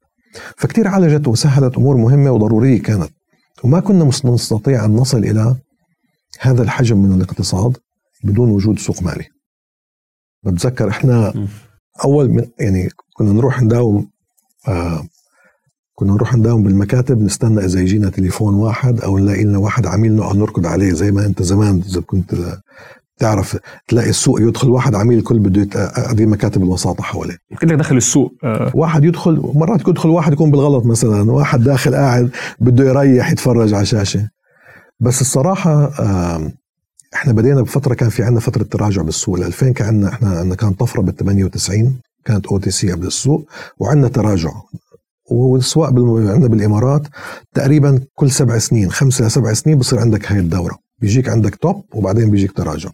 فكتير 0.57 0.88
عالجت 0.88 1.27
وسهلت 1.27 1.77
أمور 1.77 1.97
مهمة 1.97 2.31
وضرورية 2.31 2.81
كانت. 2.81 3.09
وما 3.63 3.79
كنا 3.79 4.05
نستطيع 4.25 4.85
أن 4.85 4.95
نصل 4.95 5.17
إلى 5.17 5.55
هذا 6.39 6.63
الحجم 6.63 6.97
من 6.97 7.11
الاقتصاد 7.11 7.77
بدون 8.23 8.50
وجود 8.50 8.79
سوق 8.79 9.03
مالي. 9.03 9.25
بتذكر 10.44 10.89
إحنا 10.89 11.47
أول 12.05 12.29
من 12.29 12.45
يعني 12.59 12.89
كنا 13.13 13.33
نروح 13.33 13.61
نداوم 13.61 14.07
آه 14.67 15.03
كنا 15.95 16.13
نروح 16.13 16.35
نداوم 16.35 16.63
بالمكاتب 16.63 17.21
نستنى 17.21 17.65
إذا 17.65 17.79
يجينا 17.79 18.09
تليفون 18.09 18.53
واحد 18.53 19.01
أو 19.01 19.17
نلاقي 19.17 19.43
لنا 19.43 19.57
واحد 19.57 19.85
عميل 19.85 20.15
نقعد 20.15 20.35
نركض 20.35 20.65
عليه 20.65 20.93
زي 20.93 21.11
ما 21.11 21.25
أنت 21.25 21.43
زمان 21.43 21.81
إذا 21.89 22.01
كنت 22.01 22.35
تعرف 23.17 23.57
تلاقي 23.87 24.09
السوق 24.09 24.41
يدخل 24.41 24.69
واحد 24.69 24.95
عميل 24.95 25.17
الكل 25.17 25.39
بده 25.39 25.91
هذه 25.95 26.25
مكاتب 26.25 26.63
الوساطة 26.63 27.03
حواليه 27.03 27.37
كده 27.59 27.75
داخل 27.75 27.97
السوق 27.97 28.33
آه. 28.43 28.71
واحد 28.75 29.03
يدخل 29.03 29.51
مرات 29.55 29.87
يدخل 29.87 30.09
واحد 30.09 30.33
يكون 30.33 30.51
بالغلط 30.51 30.85
مثلا 30.85 31.31
واحد 31.31 31.63
داخل 31.63 31.95
قاعد 31.95 32.31
بده 32.59 32.85
يريح 32.85 33.31
يتفرج 33.31 33.73
على 33.73 33.85
شاشة 33.85 34.29
بس 34.99 35.21
الصراحة 35.21 35.91
آه 35.99 36.51
إحنا 37.15 37.33
بدينا 37.33 37.62
بفترة 37.62 37.94
كان 37.94 38.10
في 38.10 38.24
عندنا 38.24 38.39
فترة 38.39 38.63
تراجع 38.63 39.01
بالسوق. 39.01 39.36
ال 39.36 39.44
2000 39.44 39.71
كان 39.74 39.88
عندنا 39.88 40.10
إحنا 40.10 40.56
كان 40.56 40.74
طفرة 40.74 41.01
بال 41.01 41.15
98 41.15 42.00
كانت 42.25 42.45
OTC 42.45 42.91
قبل 42.92 43.07
السوق 43.07 43.50
وعندنا 43.80 44.07
تراجع. 44.07 44.51
والسواق 45.31 45.88
عندنا 45.88 46.48
بالإمارات 46.48 47.07
تقريبا 47.54 48.00
كل 48.15 48.31
سبع 48.31 48.57
سنين 48.57 48.92
خمسة 48.92 49.25
لسبع 49.25 49.54
سنين 49.54 49.77
بصير 49.77 50.00
عندك 50.00 50.31
هاي 50.31 50.39
الدورة. 50.39 50.77
بيجيك 51.01 51.30
عندك 51.30 51.56
top 51.55 51.83
وبعدين 51.94 52.30
بيجيك 52.31 52.51
تراجع. 52.51 52.89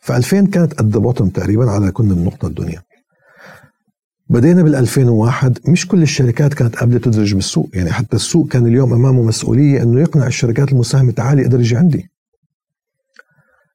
ف 0.00 0.12
2000 0.12 0.46
كانت 0.46 0.74
قد 0.74 0.90
bottom 0.90 1.28
تقريبا 1.28 1.70
على 1.70 1.90
كنا 1.90 2.14
بنقطه 2.14 2.48
الدنيا. 2.48 2.82
بدينا 4.28 4.62
بال 4.62 4.74
2001 4.74 5.58
مش 5.68 5.88
كل 5.88 6.02
الشركات 6.02 6.54
كانت 6.54 6.76
قابلة 6.76 6.98
تدرج 6.98 7.34
بالسوق. 7.34 7.68
يعني 7.74 7.92
حتى 7.92 8.16
السوق 8.16 8.48
كان 8.48 8.66
اليوم 8.66 8.92
أمامه 8.92 9.22
مسؤولية 9.22 9.82
إنه 9.82 10.00
يقنع 10.00 10.26
الشركات 10.26 10.72
المساهمة 10.72 11.12
تعالي 11.12 11.46
ادرجي 11.46 11.76
عندي. 11.76 12.11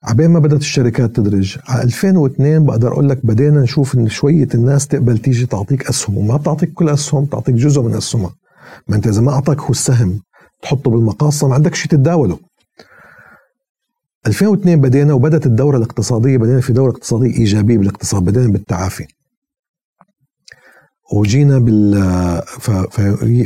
عبين 0.03 0.29
ما 0.29 0.39
بدأت 0.39 0.59
الشركات 0.59 1.15
تدرج. 1.15 1.57
على 1.67 1.83
2002 1.83 2.65
بقدر 2.65 2.93
أقول 2.93 3.09
لك 3.09 3.25
بدينا 3.25 3.61
نشوف 3.61 3.95
إن 3.95 4.09
شوية 4.09 4.47
الناس 4.55 4.87
تقبل 4.87 5.17
تيجي 5.17 5.45
تعطيك 5.45 5.87
أسهم 5.89 6.17
وما 6.17 6.37
بتعطيك 6.37 6.73
كل 6.73 6.89
أسهم 6.89 7.25
بتعطيك 7.25 7.55
جزء 7.55 7.81
من 7.81 7.93
أسهمها. 7.93 8.35
ما 8.87 8.95
أنت 8.95 9.07
إذا 9.07 9.21
ما 9.21 9.31
أعطاك 9.31 9.59
هو 9.61 9.69
السهم 9.69 10.21
تحطه 10.61 10.91
بالمقاصة 10.91 11.47
ما 11.47 11.53
عندك 11.55 11.75
شيء 11.75 11.91
تتداوله. 11.91 12.39
2002 14.27 14.81
بدينا 14.81 15.13
وبدأت 15.13 15.45
الدورة 15.45 15.77
الاقتصادية 15.77 16.37
بدينا 16.37 16.61
في 16.61 16.73
دورة 16.73 16.91
اقتصادية 16.91 17.37
إيجابية 17.37 17.77
بالاقتصاد 17.77 18.23
بدينا 18.23 18.47
بالتعافي. 18.47 19.05
وجينا 21.13 21.59
بال 21.59 21.93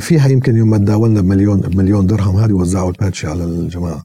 فيها 0.01 0.27
يمكن 0.27 0.55
يوم 0.55 0.69
ما 0.69 0.77
تداولنا 0.77 1.21
بمليون 1.21 1.61
بمليون 1.61 2.07
درهم 2.07 2.37
هذه 2.37 2.53
وزعوا 2.53 2.89
الباتشي 2.89 3.27
على 3.27 3.43
الجماعة. 3.43 4.03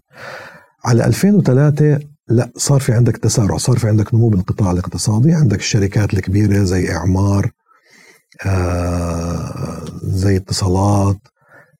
على 0.84 1.06
2003 1.06 2.15
لا 2.28 2.50
صار 2.56 2.80
في 2.80 2.92
عندك 2.92 3.16
تسارع 3.16 3.56
صار 3.56 3.78
في 3.78 3.88
عندك 3.88 4.14
نمو 4.14 4.28
بالقطاع 4.28 4.70
الاقتصادي 4.72 5.32
عندك 5.32 5.58
الشركات 5.58 6.14
الكبيرة 6.14 6.64
زي 6.64 6.92
إعمار 6.92 7.50
آه 8.46 9.84
زي 10.02 10.36
اتصالات 10.36 11.16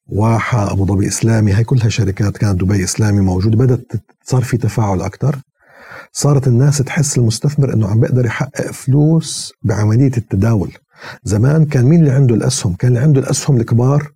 واحة 0.07 0.71
أبو 0.71 0.85
ظبي 0.85 1.07
إسلامي 1.07 1.51
هاي 1.51 1.63
كلها 1.63 1.89
شركات 1.89 2.37
كانت 2.37 2.61
دبي 2.61 2.83
إسلامي 2.83 3.21
موجودة 3.21 3.57
بدأت 3.57 3.91
صار 4.23 4.43
في 4.43 4.57
تفاعل 4.57 5.01
أكثر 5.01 5.35
صارت 6.11 6.47
الناس 6.47 6.77
تحس 6.77 7.17
المستثمر 7.17 7.73
إنه 7.73 7.87
عم 7.87 7.99
بيقدر 7.99 8.25
يحقق 8.25 8.71
فلوس 8.71 9.53
بعملية 9.63 10.11
التداول. 10.17 10.71
زمان 11.23 11.65
كان 11.65 11.85
مين 11.85 11.99
اللي 11.99 12.11
عنده 12.11 12.35
الأسهم؟ 12.35 12.73
كان 12.75 12.89
اللي 12.89 12.99
عنده 12.99 13.21
الأسهم 13.21 13.57
الكبار 13.57 14.11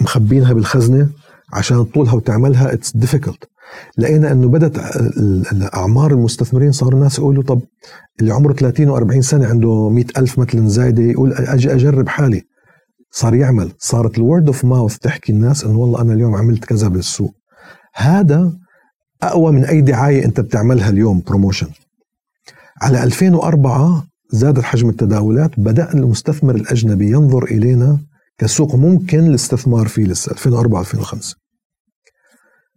مخبينها 0.00 0.52
بالخزنة 0.52 1.08
عشان 1.52 1.76
تطولها 1.90 2.12
وتعملها 2.14 2.72
it's 2.72 2.96
difficult 2.96 3.44
لقينا 3.98 4.32
أنه 4.32 4.48
بدأت 4.48 4.76
اعمار 5.74 6.10
المستثمرين 6.12 6.72
صاروا 6.72 6.94
الناس 6.98 7.18
يقولوا 7.18 7.42
طب 7.42 7.60
اللي 8.20 8.32
عمره 8.34 8.52
30 8.52 8.96
و40 8.96 9.20
سنة 9.20 9.46
عنده 9.46 9.88
100 9.88 10.04
ألف 10.18 10.38
مثلا 10.38 10.68
زايدة 10.68 11.02
يقول 11.02 11.32
أجي 11.32 11.74
أجرب 11.74 12.08
حالي. 12.08 12.42
صار 13.10 13.34
يعمل. 13.34 13.72
صارت 13.78 14.18
ال 14.18 14.24
word 14.24 14.46
of 14.46 14.64
mouth 14.64 14.98
تحكي 14.98 15.32
الناس 15.32 15.64
إنه 15.64 15.78
والله 15.78 16.00
أنا 16.00 16.12
اليوم 16.12 16.34
عملت 16.34 16.64
كذا 16.64 16.88
بالسوق. 16.88 17.34
هذا 17.94 18.52
أقوى 19.22 19.52
من 19.52 19.64
أي 19.64 19.80
دعاية 19.80 20.24
أنت 20.24 20.40
بتعملها 20.40 20.88
اليوم 20.90 21.22
promotion 21.26 21.66
على 22.82 23.04
2004 23.04 24.06
زادت 24.30 24.62
حجم 24.62 24.88
التداولات 24.88 25.50
بدأ 25.60 25.94
المستثمر 25.94 26.54
الأجنبي 26.54 27.10
ينظر 27.10 27.44
إلينا 27.44 27.98
كسوق 28.38 28.74
ممكن 28.74 29.26
الاستثمار 29.26 29.88
فيه 29.88 30.04
لسه 30.04 30.32
2004 30.32 30.80
2005 30.80 31.36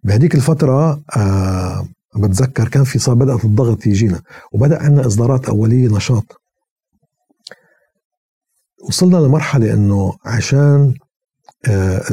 بهديك 0.04 0.36
الفترة 0.36 1.02
آه 1.18 1.88
بتذكر 2.16 2.68
كان 2.68 2.84
في 2.84 3.00
صار 3.00 3.16
بدأت 3.16 3.46
الضغط 3.46 3.86
يجينا 3.88 4.22
وبدأ 4.52 4.84
عندنا 4.84 5.08
إصدارات 5.08 5.50
أولية 5.50 5.88
نشاط. 5.88 6.42
وصلنا 8.88 9.18
لمرحلة 9.18 9.74
أنه 9.74 10.14
عشان 10.26 10.94
آه 11.68 12.04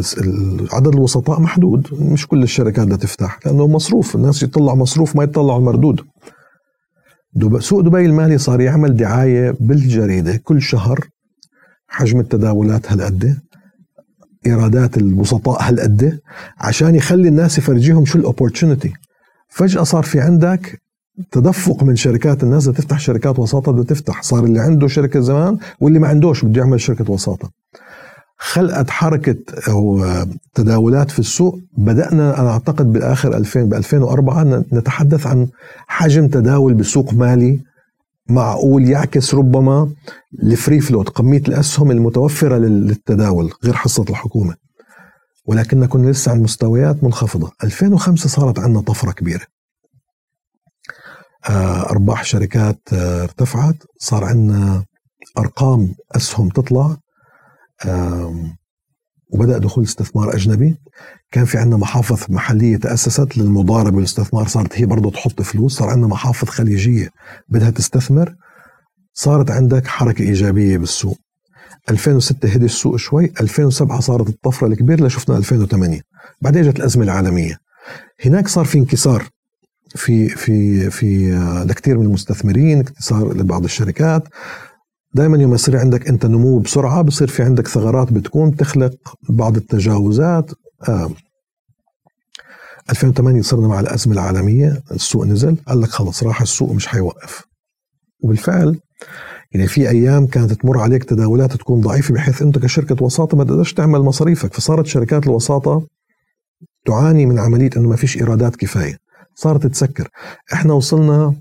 عدد 0.72 0.86
الوسطاء 0.94 1.40
محدود 1.40 1.88
مش 1.94 2.26
كل 2.26 2.42
الشركات 2.42 2.86
بدها 2.86 2.96
تفتح 2.96 3.38
لأنه 3.46 3.66
مصروف 3.66 4.16
الناس 4.16 4.42
يطلع 4.42 4.74
مصروف 4.74 5.16
ما 5.16 5.24
يطلعوا 5.24 5.58
المردود. 5.58 6.00
سوق 7.58 7.80
دبي 7.80 8.06
المالي 8.06 8.38
صار 8.38 8.60
يعمل 8.60 8.96
دعاية 8.96 9.54
بالجريدة 9.60 10.36
كل 10.36 10.62
شهر 10.62 11.08
حجم 11.88 12.20
التداولات 12.20 12.92
هالقد. 12.92 13.38
إيرادات 14.46 14.96
الوسطاء 14.96 15.62
هالقد 15.62 16.18
عشان 16.58 16.94
يخلي 16.94 17.28
الناس 17.28 17.58
يفرجيهم 17.58 18.04
شو 18.04 18.18
الاوبورتونيتي 18.18 18.92
فجأة 19.48 19.82
صار 19.82 20.02
في 20.02 20.20
عندك 20.20 20.80
تدفق 21.32 21.82
من 21.82 21.96
شركات 21.96 22.42
الناس 22.42 22.68
بدها 22.68 22.80
تفتح 22.80 22.98
شركات 23.00 23.38
وساطة 23.38 23.72
بدها 23.72 23.84
تفتح. 23.84 24.22
صار 24.22 24.44
اللي 24.44 24.60
عنده 24.60 24.88
شركة 24.88 25.20
زمان 25.20 25.58
واللي 25.80 25.98
ما 25.98 26.08
عندوش 26.08 26.44
بده 26.44 26.60
يعمل 26.60 26.80
شركة 26.80 27.10
وساطة. 27.10 27.50
خلقت 28.38 28.90
حركة 28.90 29.36
أو 29.68 30.04
تداولات 30.54 31.10
في 31.10 31.18
السوق. 31.18 31.58
بدأنا 31.78 32.40
أنا 32.40 32.50
أعتقد 32.50 32.92
بالآخر 32.92 33.36
2000 33.36 33.62
ب 33.62 33.74
2004 33.74 34.64
نتحدث 34.72 35.26
عن 35.26 35.48
حجم 35.86 36.28
تداول 36.28 36.74
بسوق 36.74 37.14
مالي 37.14 37.60
معقول 38.28 38.88
يعكس 38.88 39.34
ربما 39.34 39.94
الفري 40.42 40.80
فلوت 40.80 41.08
كمية 41.08 41.38
الأسهم 41.48 41.90
المتوفرة 41.90 42.56
للتداول 42.58 43.52
غير 43.64 43.74
حصة 43.74 44.04
الحكومة. 44.10 44.56
ولكن 45.46 45.86
كنا 45.86 46.10
لسه 46.10 46.32
عن 46.32 46.42
مستويات 46.42 47.04
منخفضة. 47.04 47.52
2005 47.64 48.28
صارت 48.28 48.58
عندنا 48.58 48.80
طفرة 48.80 49.12
كبيرة. 49.12 49.46
آه، 51.48 51.90
أرباح 51.90 52.24
شركات 52.24 52.80
آه، 52.92 53.22
ارتفعت. 53.22 53.76
صار 53.98 54.24
عندنا 54.24 54.84
أرقام 55.38 55.94
أسهم 56.16 56.48
تطلع. 56.48 56.96
وبدأ 59.30 59.58
دخول 59.58 59.84
استثمار 59.84 60.34
أجنبي. 60.34 60.76
كان 61.32 61.44
في 61.44 61.58
عندنا 61.58 61.76
محافظ 61.76 62.24
محلية 62.28 62.76
تأسست 62.76 63.38
للمضاربة 63.38 63.96
والاستثمار 63.96 64.46
صارت 64.48 64.78
هي 64.78 64.86
برضه 64.86 65.10
تحط 65.10 65.42
فلوس. 65.42 65.76
صار 65.78 65.88
عندنا 65.88 66.06
محافظ 66.06 66.48
خليجية 66.48 67.10
بدها 67.48 67.70
تستثمر. 67.70 68.34
صارت 69.14 69.50
عندك 69.50 69.86
حركة 69.86 70.22
إيجابية 70.22 70.78
بالسوق. 70.78 71.18
2006 71.90 72.48
هدي 72.48 72.64
السوق 72.64 72.96
شوي. 72.96 73.32
2007 73.40 74.00
صارت 74.00 74.28
الطفرة 74.28 74.66
الكبيرة 74.66 74.98
اللي 74.98 75.10
شفنا 75.10 75.36
2008 75.36 76.00
بعدين 76.42 76.64
اجت 76.64 76.76
الأزمة 76.78 77.04
العالمية. 77.04 77.58
هناك 78.24 78.48
صار 78.48 78.64
في 78.64 78.78
انكسار 78.78 79.28
في 79.96 80.28
في 80.28 80.90
في 80.90 81.32
لكثير 81.66 81.98
من 81.98 82.06
المستثمرين 82.06 82.76
انكسار 82.78 83.34
لبعض 83.36 83.64
الشركات. 83.64 84.28
دائما 85.16 85.38
يوم 85.38 85.54
يصير 85.54 85.76
عندك 85.76 86.08
أنت 86.08 86.26
نمو 86.26 86.58
بسرعة 86.58 87.02
بصير 87.02 87.28
في 87.28 87.42
عندك 87.42 87.68
ثغرات 87.68 88.12
بتكون 88.12 88.56
تخلق 88.56 88.94
بعض 89.28 89.56
التجاوزات. 89.56 90.50
آه. 90.88 91.10
2008 92.90 93.42
صرنا 93.42 93.68
مع 93.68 93.80
الأزمة 93.80 94.14
العالمية 94.14 94.82
السوق 94.90 95.26
نزل 95.26 95.56
قال 95.68 95.80
لك 95.80 95.88
خلص 95.88 96.22
راح 96.22 96.42
السوق 96.42 96.72
مش 96.72 96.86
حيوقف. 96.86 97.44
وبالفعل 98.20 98.80
يعني 99.52 99.66
في 99.66 99.88
أيام 99.90 100.26
كانت 100.26 100.52
تمر 100.52 100.80
عليك 100.80 101.04
تداولات 101.04 101.52
تكون 101.52 101.80
ضعيفة 101.80 102.14
بحيث 102.14 102.42
أنت 102.42 102.58
كشركة 102.58 103.04
وساطة 103.04 103.36
ما 103.36 103.44
تقدرش 103.44 103.72
تعمل 103.72 104.00
مصاريفك. 104.00 104.54
فصارت 104.54 104.86
شركات 104.86 105.26
الوساطة 105.26 105.86
تعاني 106.86 107.26
من 107.26 107.38
عملية 107.38 107.70
إنه 107.76 107.88
ما 107.88 107.96
فيش 107.96 108.16
إيرادات 108.16 108.56
كفاية. 108.56 108.98
صارت 109.34 109.66
تسكر. 109.66 110.08
إحنا 110.52 110.72
وصلنا 110.72 111.34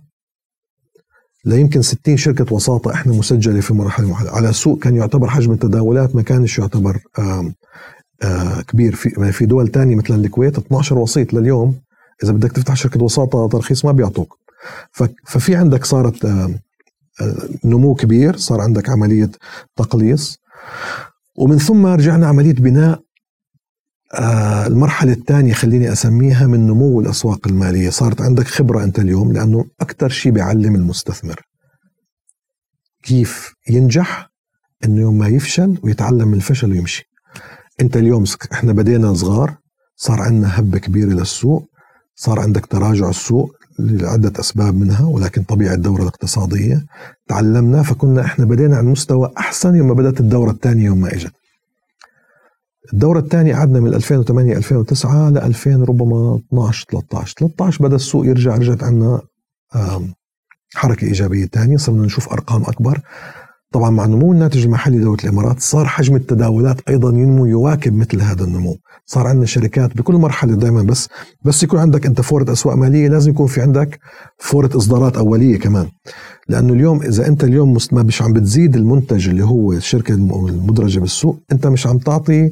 لا 1.45 1.55
يمكن 1.55 1.81
60 1.81 2.17
شركة 2.17 2.53
وساطة 2.53 2.93
إحنا 2.93 3.13
مسجلة 3.13 3.59
في 3.59 3.73
مرحلة 3.73 4.09
واحدة. 4.09 4.31
على 4.31 4.53
سوق 4.53 4.79
كان 4.79 4.95
يعتبر 4.95 5.27
حجم 5.29 5.51
التداولات 5.51 6.15
ما 6.15 6.21
كانش 6.21 6.59
يعتبر 6.59 6.99
آم 7.19 7.53
آه 8.23 8.61
كبير. 8.61 8.95
في 8.95 9.31
في 9.31 9.45
دول 9.45 9.67
تانية 9.67 9.95
مثل 9.95 10.13
الكويت 10.13 10.57
12 10.57 10.97
وسيط 10.97 11.33
لليوم. 11.33 11.75
إذا 12.23 12.31
بدك 12.31 12.51
تفتح 12.51 12.75
شركة 12.75 13.03
وساطة 13.03 13.47
ترخيص 13.47 13.85
ما 13.85 13.91
بيعطوك. 13.91 14.37
ففي 15.25 15.55
عندك 15.55 15.85
صارت 15.85 16.25
آه 16.25 16.49
نمو 17.65 17.95
كبير. 17.95 18.37
صار 18.37 18.61
عندك 18.61 18.89
عملية 18.89 19.31
تقليص. 19.75 20.37
ومن 21.37 21.57
ثم 21.57 21.85
رجعنا 21.85 22.27
عملية 22.27 22.53
بناء 22.53 23.04
آه 24.13 24.67
المرحلة 24.67 25.11
الثانية 25.13 25.53
خليني 25.53 25.91
أسميها 25.91 26.47
من 26.47 26.67
نمو 26.67 27.01
الأسواق 27.01 27.47
المالية. 27.47 27.89
صارت 27.89 28.21
عندك 28.21 28.47
خبرة 28.47 28.83
أنت 28.83 28.99
اليوم 28.99 29.31
لأنه 29.31 29.65
أكثر 29.81 30.09
شيء 30.09 30.31
بيعلم 30.31 30.75
المستثمر. 30.75 31.41
كيف 33.03 33.53
ينجح؟ 33.69 34.29
أنه 34.85 35.01
يوم 35.01 35.17
ما 35.17 35.27
يفشل 35.27 35.77
ويتعلم 35.83 36.27
من 36.27 36.33
الفشل 36.33 36.71
ويمشي. 36.71 37.03
أنت 37.81 37.97
اليوم 37.97 38.23
إحنا 38.53 38.73
بدينا 38.73 39.13
صغار 39.13 39.57
صار 39.95 40.21
عندنا 40.21 40.59
هبة 40.59 40.77
كبيرة 40.77 41.09
للسوق 41.09 41.69
صار 42.15 42.39
عندك 42.39 42.65
تراجع 42.65 43.09
السوق 43.09 43.55
لعدة 43.79 44.39
أسباب 44.39 44.75
منها 44.75 45.05
ولكن 45.05 45.43
طبيعة 45.43 45.73
الدورة 45.73 46.01
الاقتصادية. 46.01 46.85
تعلمنا 47.27 47.83
فكنا 47.83 48.21
إحنا 48.25 48.45
بدينا 48.45 48.77
عن 48.77 48.85
مستوى 48.85 49.31
أحسن 49.37 49.75
يوم 49.75 49.87
ما 49.87 49.93
بدأت 49.93 50.19
الدورة 50.19 50.51
الثانية 50.51 50.85
يوم 50.85 51.01
ما 51.01 51.13
إجت. 51.13 51.33
الدورة 52.93 53.19
الثانية 53.19 53.55
قعدنا 53.55 53.79
من 53.79 53.93
2008 53.93 54.57
2009 54.57 55.29
ل 55.29 55.37
2000 55.37 55.83
ربما 55.83 56.41
12 56.47 56.85
13 56.91 57.35
13 57.39 57.83
بدأ 57.83 57.95
السوق 57.95 58.25
يرجع 58.25 58.55
رجعت 58.55 58.83
عندنا 58.83 59.21
حركة 60.75 61.07
إيجابية 61.07 61.45
ثانية 61.45 61.77
صرنا 61.77 62.05
نشوف 62.05 62.29
أرقام 62.33 62.61
أكبر. 62.61 63.01
طبعا 63.71 63.89
مع 63.89 64.05
نمو 64.05 64.33
الناتج 64.33 64.63
المحلي 64.65 64.99
دولة 64.99 65.17
الإمارات 65.23 65.59
صار 65.59 65.85
حجم 65.85 66.15
التداولات 66.15 66.81
أيضا 66.89 67.09
ينمو 67.09 67.45
يواكب 67.45 67.93
مثل 67.93 68.21
هذا 68.21 68.43
النمو. 68.43 68.77
صار 69.05 69.27
عندنا 69.27 69.45
شركات 69.45 69.97
بكل 69.97 70.13
مرحلة 70.15 70.55
دائما 70.55 70.81
بس 70.81 71.09
بس 71.45 71.63
يكون 71.63 71.79
عندك 71.79 72.05
أنت 72.05 72.21
فورة 72.21 72.51
أسواق 72.51 72.75
مالية 72.75 73.07
لازم 73.07 73.31
يكون 73.31 73.47
في 73.47 73.61
عندك 73.61 73.99
فورة 74.39 74.69
إصدارات 74.77 75.17
أولية 75.17 75.59
كمان. 75.59 75.87
لأنه 76.49 76.73
اليوم 76.73 77.01
إذا 77.01 77.27
أنت 77.27 77.43
اليوم 77.43 77.77
ما 77.91 78.03
مش 78.03 78.21
عم 78.21 78.33
بتزيد 78.33 78.75
المنتج 78.75 79.29
اللي 79.29 79.43
هو 79.45 79.73
الشركة 79.73 80.13
المدرجة 80.13 80.99
بالسوق 80.99 81.39
أنت 81.51 81.67
مش 81.67 81.87
عم 81.87 81.97
تعطي 81.97 82.51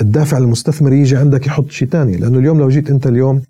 الدافع 0.00 0.38
للمستثمر 0.38 0.92
يجي 0.92 1.16
عندك 1.16 1.46
يحط 1.46 1.70
شيء 1.70 1.88
ثاني 1.88 2.16
لأنه 2.16 2.38
اليوم 2.38 2.58
لو 2.58 2.68
جيت 2.68 2.90
أنت 2.90 3.06
اليوم 3.06 3.42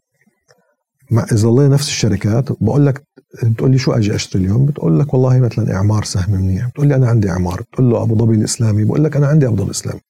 مع 1.11 1.26
إذا 1.33 1.49
الله 1.49 1.68
نفس 1.68 1.88
الشركات 1.88 2.52
بقول 2.62 2.87
لك 2.87 3.02
بتقول 3.43 3.71
لي 3.71 3.79
شو 3.79 3.93
أجي 3.93 4.14
أشتري 4.14 4.43
اليوم؟ 4.45 4.67
بتقول 4.67 5.00
لك 5.00 5.14
والله 5.14 5.38
مثلا 5.41 5.75
إعمار 5.75 6.05
سهم 6.05 6.33
منيح. 6.33 6.69
بتقول 6.69 6.88
لي 6.88 6.95
أنا 6.95 7.09
عندي 7.09 7.31
إعمار. 7.31 7.61
بتقول 7.61 7.91
له 7.91 8.03
أبو 8.03 8.19
ظبي 8.19 8.35
الإسلامي. 8.35 8.85
بقول 8.85 9.05
لك 9.05 9.17
أنا 9.17 9.26
عندي 9.26 9.47
أبو 9.47 9.57
ظبي 9.57 9.64
الإسلامي. 9.64 10.00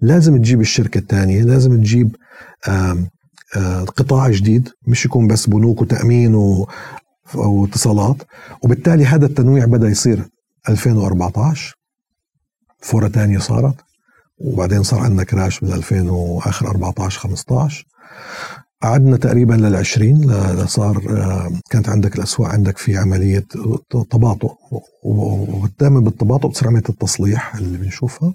لازم 0.00 0.36
تجيب 0.36 0.60
الشركة 0.60 0.98
الثانية 0.98 1.42
لازم 1.42 1.76
تجيب 1.76 2.16
آم 2.68 3.08
آم 3.56 3.84
قطاع 3.84 4.30
جديد. 4.30 4.68
مش 4.86 5.04
يكون 5.04 5.26
بس 5.26 5.46
بنوك 5.46 5.82
وتأمين 5.82 6.34
واتصالات. 7.34 8.16
وبالتالي 8.62 9.06
هذا 9.06 9.26
التنويع 9.26 9.64
بدأ 9.64 9.88
يصير 9.88 10.28
2014 10.68 11.74
فورة 12.82 13.08
ثانية 13.08 13.38
صارت. 13.38 13.74
وبعدين 14.38 14.82
صار 14.82 15.00
عندنا 15.00 15.24
كراش 15.24 15.60
بال 15.60 15.72
2000 15.72 16.10
وآخر 16.10 16.68
14 16.68 17.20
15 17.20 17.86
قعدنا 18.82 19.16
تقريبا 19.16 19.54
للعشرين 19.54 20.32
صار 20.66 21.02
آه، 21.10 21.50
كانت 21.70 21.88
عندك 21.88 22.16
الأسواق 22.16 22.48
عندك 22.48 22.78
في 22.78 22.96
عملية 22.96 23.46
تباطؤ 24.10 24.52
ودائما 25.02 26.00
بالتباطؤ 26.00 26.48
بتصير 26.48 26.68
عملية 26.68 26.82
التصليح 26.88 27.56
اللي 27.56 27.78
بنشوفها. 27.78 28.34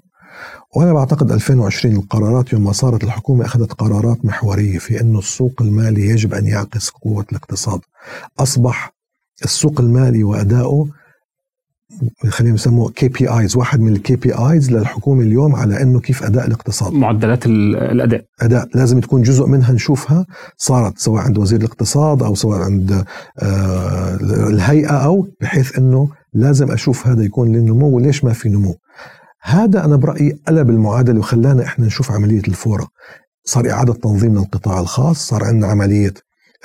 وأنا 0.76 0.92
بعتقد 0.92 1.32
2020 1.32 1.96
القرارات 1.96 2.52
يوم 2.52 2.64
ما 2.64 2.72
صارت 2.72 3.04
الحكومة 3.04 3.44
أخذت 3.44 3.72
قرارات 3.72 4.24
محورية 4.24 4.78
في 4.78 5.00
أنه 5.00 5.18
السوق 5.18 5.62
المالي 5.62 6.06
يجب 6.06 6.34
أن 6.34 6.46
يعكس 6.46 6.90
قوة 6.90 7.26
الاقتصاد. 7.32 7.80
أصبح 8.38 8.92
السوق 9.44 9.80
المالي 9.80 10.24
وأداؤه 10.24 10.88
خلينا 12.28 12.54
نسموه 12.54 12.90
KPIs 12.90 13.56
واحد 13.56 13.80
من 13.80 13.92
ال 13.92 14.16
KPIs 14.16 14.70
للحكومة 14.72 15.22
اليوم 15.22 15.54
على 15.54 15.82
إنه 15.82 16.00
كيف 16.00 16.22
أداء 16.22 16.46
الاقتصاد. 16.46 16.92
معدلات 16.92 17.46
الأداء. 17.46 18.24
أداء 18.40 18.68
لازم 18.74 19.00
تكون 19.00 19.22
جزء 19.22 19.46
منها 19.46 19.72
نشوفها 19.72 20.26
صارت 20.56 20.98
سواء 20.98 21.22
عند 21.22 21.38
وزير 21.38 21.60
الاقتصاد 21.60 22.22
أو 22.22 22.34
سواء 22.34 22.60
عند 22.60 23.04
آه 23.38 24.14
الهيئة 24.50 24.92
أو 24.92 25.26
بحيث 25.40 25.78
إنه 25.78 26.08
لازم 26.34 26.70
أشوف 26.70 27.06
هذا 27.06 27.24
يكون 27.24 27.52
للنمو 27.52 27.88
وليش 27.88 28.24
ما 28.24 28.32
في 28.32 28.48
نمو. 28.48 28.74
هذا 29.42 29.84
أنا 29.84 29.96
برأيي 29.96 30.38
قلب 30.48 30.70
المعادلة 30.70 31.18
وخلانا 31.18 31.64
إحنا 31.64 31.86
نشوف 31.86 32.12
عملية 32.12 32.42
الفورة. 32.48 32.86
صار 33.44 33.70
إعادة 33.70 33.92
تنظيم 33.92 34.34
للقطاع 34.34 34.80
الخاص 34.80 35.26
صار 35.26 35.44
عندنا 35.44 35.66
عملية 35.66 36.14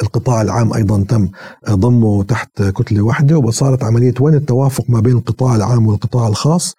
القطاع 0.02 0.42
العام 0.42 0.74
أيضا 0.74 1.04
تم 1.04 1.30
ضمه 1.70 2.24
تحت 2.24 2.62
كتلة 2.62 3.02
واحدة 3.02 3.38
وصارت 3.38 3.84
عملية 3.84 4.14
وين 4.20 4.34
التوافق 4.34 4.84
ما 4.90 5.00
بين 5.00 5.14
القطاع 5.18 5.56
العام 5.56 5.88
والقطاع 5.88 6.28
الخاص؟ 6.28 6.76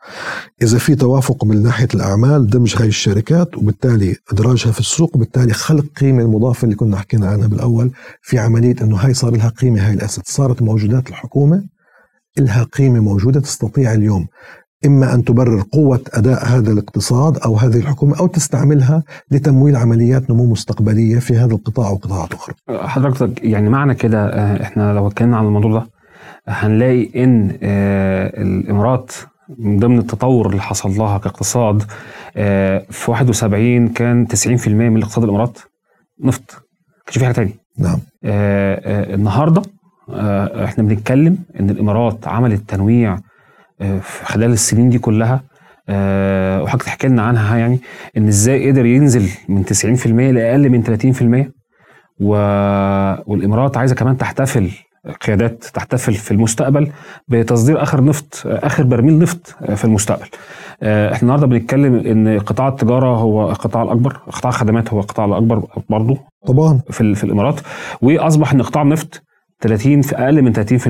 إذا 0.62 0.78
في 0.78 0.94
توافق 0.94 1.44
من 1.44 1.62
ناحية 1.62 1.88
الأعمال 1.94 2.50
دمج 2.50 2.76
هاي 2.76 2.88
الشركات 2.88 3.56
وبالتالي 3.58 4.16
إدراجها 4.32 4.72
في 4.72 4.80
السوق 4.80 5.16
وبالتالي 5.16 5.52
خلق 5.52 5.84
قيمة 6.00 6.22
المضافة 6.22 6.64
اللي 6.64 6.74
كنا 6.76 6.96
حكينا 6.96 7.28
عنها 7.28 7.46
بالأول 7.46 7.90
في 8.22 8.38
عملية 8.38 8.76
إنه 8.82 8.96
هاي 8.96 9.14
صار 9.14 9.36
لها 9.36 9.48
قيمة 9.48 9.88
هاي 9.88 9.94
الاسد 9.94 10.22
صارت 10.26 10.62
موجودات 10.62 11.08
الحكومة 11.08 11.64
لها 12.38 12.64
قيمة 12.64 13.00
موجودة 13.00 13.40
تستطيع 13.40 13.92
اليوم 13.92 14.26
إما 14.86 15.14
أن 15.14 15.24
تبرر 15.24 15.64
قوة 15.72 16.00
أداء 16.14 16.46
هذا 16.46 16.72
الاقتصاد 16.72 17.38
أو 17.38 17.56
هذه 17.56 17.76
الحكومة 17.76 18.18
أو 18.18 18.26
تستعملها 18.26 19.02
لتمويل 19.30 19.76
عمليات 19.76 20.30
نمو 20.30 20.46
مستقبلية 20.46 21.18
في 21.18 21.36
هذا 21.36 21.54
القطاع 21.54 21.90
وقطاعات 21.90 22.32
أخرى 22.32 22.54
حضرتك 22.70 23.44
يعني 23.44 23.68
معنى 23.70 23.94
كده 23.94 24.26
آه، 24.26 24.62
إحنا 24.62 24.92
لو 24.92 25.06
اتكلمنا 25.06 25.36
عن 25.36 25.46
الموضوع 25.46 25.72
ده 25.72 25.86
هنلاقي 26.48 27.24
إن 27.24 27.58
آه، 27.62 28.42
الإمارات 28.42 29.12
من 29.58 29.78
ضمن 29.78 29.98
التطور 29.98 30.50
اللي 30.50 30.62
حصل 30.62 30.90
لها 30.90 31.18
كاقتصاد 31.18 31.82
آه، 32.36 32.86
في 32.90 33.10
71 33.10 33.88
كان 33.88 34.26
90% 34.28 34.68
من 34.68 35.02
اقتصاد 35.02 35.24
الإمارات 35.24 35.58
نفط. 36.20 36.62
كانش 37.06 37.18
في 37.18 37.24
حاجة 37.24 37.34
تاني. 37.34 37.54
نعم. 37.78 37.98
النهارده 38.24 39.62
إحنا 40.64 40.84
بنتكلم 40.84 41.38
إن 41.60 41.70
الإمارات 41.70 42.28
عملت 42.28 42.70
تنويع 42.70 43.18
خلال 44.24 44.52
السنين 44.52 44.88
دي 44.88 44.98
كلها 44.98 45.42
أه 45.88 46.62
وحضرتك 46.62 46.86
تحكي 46.86 47.08
لنا 47.08 47.22
عنها 47.22 47.56
يعني 47.56 47.80
إن 48.16 48.28
إزاي 48.28 48.70
قدر 48.70 48.86
ينزل 48.86 49.28
من 49.48 49.64
90% 49.64 50.06
لأقل 50.06 50.70
من 50.70 50.84
30% 51.46 51.50
و... 52.20 52.30
والإمارات 53.26 53.76
عايزة 53.76 53.94
كمان 53.94 54.16
تحتفل 54.16 54.70
قيادات 55.26 55.64
تحتفل 55.64 56.14
في 56.14 56.30
المستقبل 56.30 56.90
بتصدير 57.28 57.82
آخر 57.82 58.04
نفط 58.04 58.42
آخر 58.46 58.82
برميل 58.82 59.18
نفط 59.18 59.56
في 59.74 59.84
المستقبل. 59.84 60.28
آه، 60.82 61.12
إحنا 61.12 61.22
النهارده 61.22 61.46
بنتكلم 61.46 61.94
إن 61.94 62.38
قطاع 62.38 62.68
التجارة 62.68 63.16
هو 63.16 63.50
القطاع 63.50 63.82
الأكبر، 63.82 64.12
قطاع 64.12 64.50
الخدمات 64.50 64.92
هو 64.92 65.00
القطاع 65.00 65.24
الأكبر 65.24 65.62
برضه 65.88 66.18
طبعا. 66.46 66.80
في, 66.90 67.14
في 67.14 67.24
الإمارات. 67.24 67.60
وأصبح 68.02 68.52
إن 68.52 68.62
قطاع 68.62 68.82
النفط 68.82 69.22
30 69.60 70.02
في 70.02 70.16
أقل 70.16 70.42
من 70.42 70.52
30% 70.52 70.88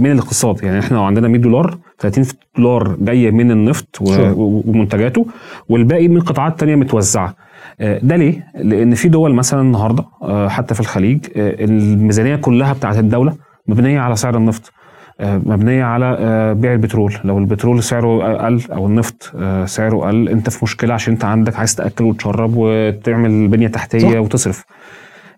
من 0.00 0.12
الاقتصاد. 0.12 0.64
يعني 0.64 0.78
إحنا 0.78 0.96
لو 0.96 1.02
عندنا 1.02 1.28
100 1.28 1.40
دولار 1.40 1.78
30 1.98 2.24
دولار 2.56 2.96
جاية 3.00 3.30
من 3.30 3.50
النفط 3.50 3.98
ومنتجاته 4.00 5.26
والباقي 5.68 6.08
من 6.08 6.20
قطاعات 6.20 6.60
تانية 6.60 6.74
متوزعة. 6.76 7.34
آه، 7.80 7.98
ده 8.02 8.16
ليه؟ 8.16 8.46
لأن 8.54 8.94
في 8.94 9.08
دول 9.08 9.34
مثلا 9.34 9.60
النهارده 9.60 10.04
آه، 10.22 10.48
حتى 10.48 10.74
في 10.74 10.80
الخليج 10.80 11.26
آه، 11.36 11.64
الميزانية 11.64 12.36
كلها 12.36 12.72
بتاعت 12.72 12.98
الدولة 12.98 13.34
مبنية 13.66 14.00
على 14.00 14.16
سعر 14.16 14.36
النفط 14.36 14.72
مبنية 15.20 15.84
على 15.84 16.16
بيع 16.58 16.72
البترول. 16.72 17.14
لو 17.24 17.38
البترول 17.38 17.82
سعره 17.82 18.36
قل 18.46 18.60
أو 18.72 18.86
النفط 18.86 19.32
سعره 19.64 19.96
قل 19.96 20.28
أنت 20.28 20.50
في 20.50 20.58
مشكلة 20.62 20.94
عشان 20.94 21.12
أنت 21.12 21.24
عندك 21.24 21.56
عايز 21.56 21.74
تأكل 21.74 22.04
وتشرب 22.04 22.52
وتعمل 22.56 23.48
بنية 23.48 23.68
تحتية 23.68 23.98
صح. 23.98 24.18
وتصرف. 24.18 24.64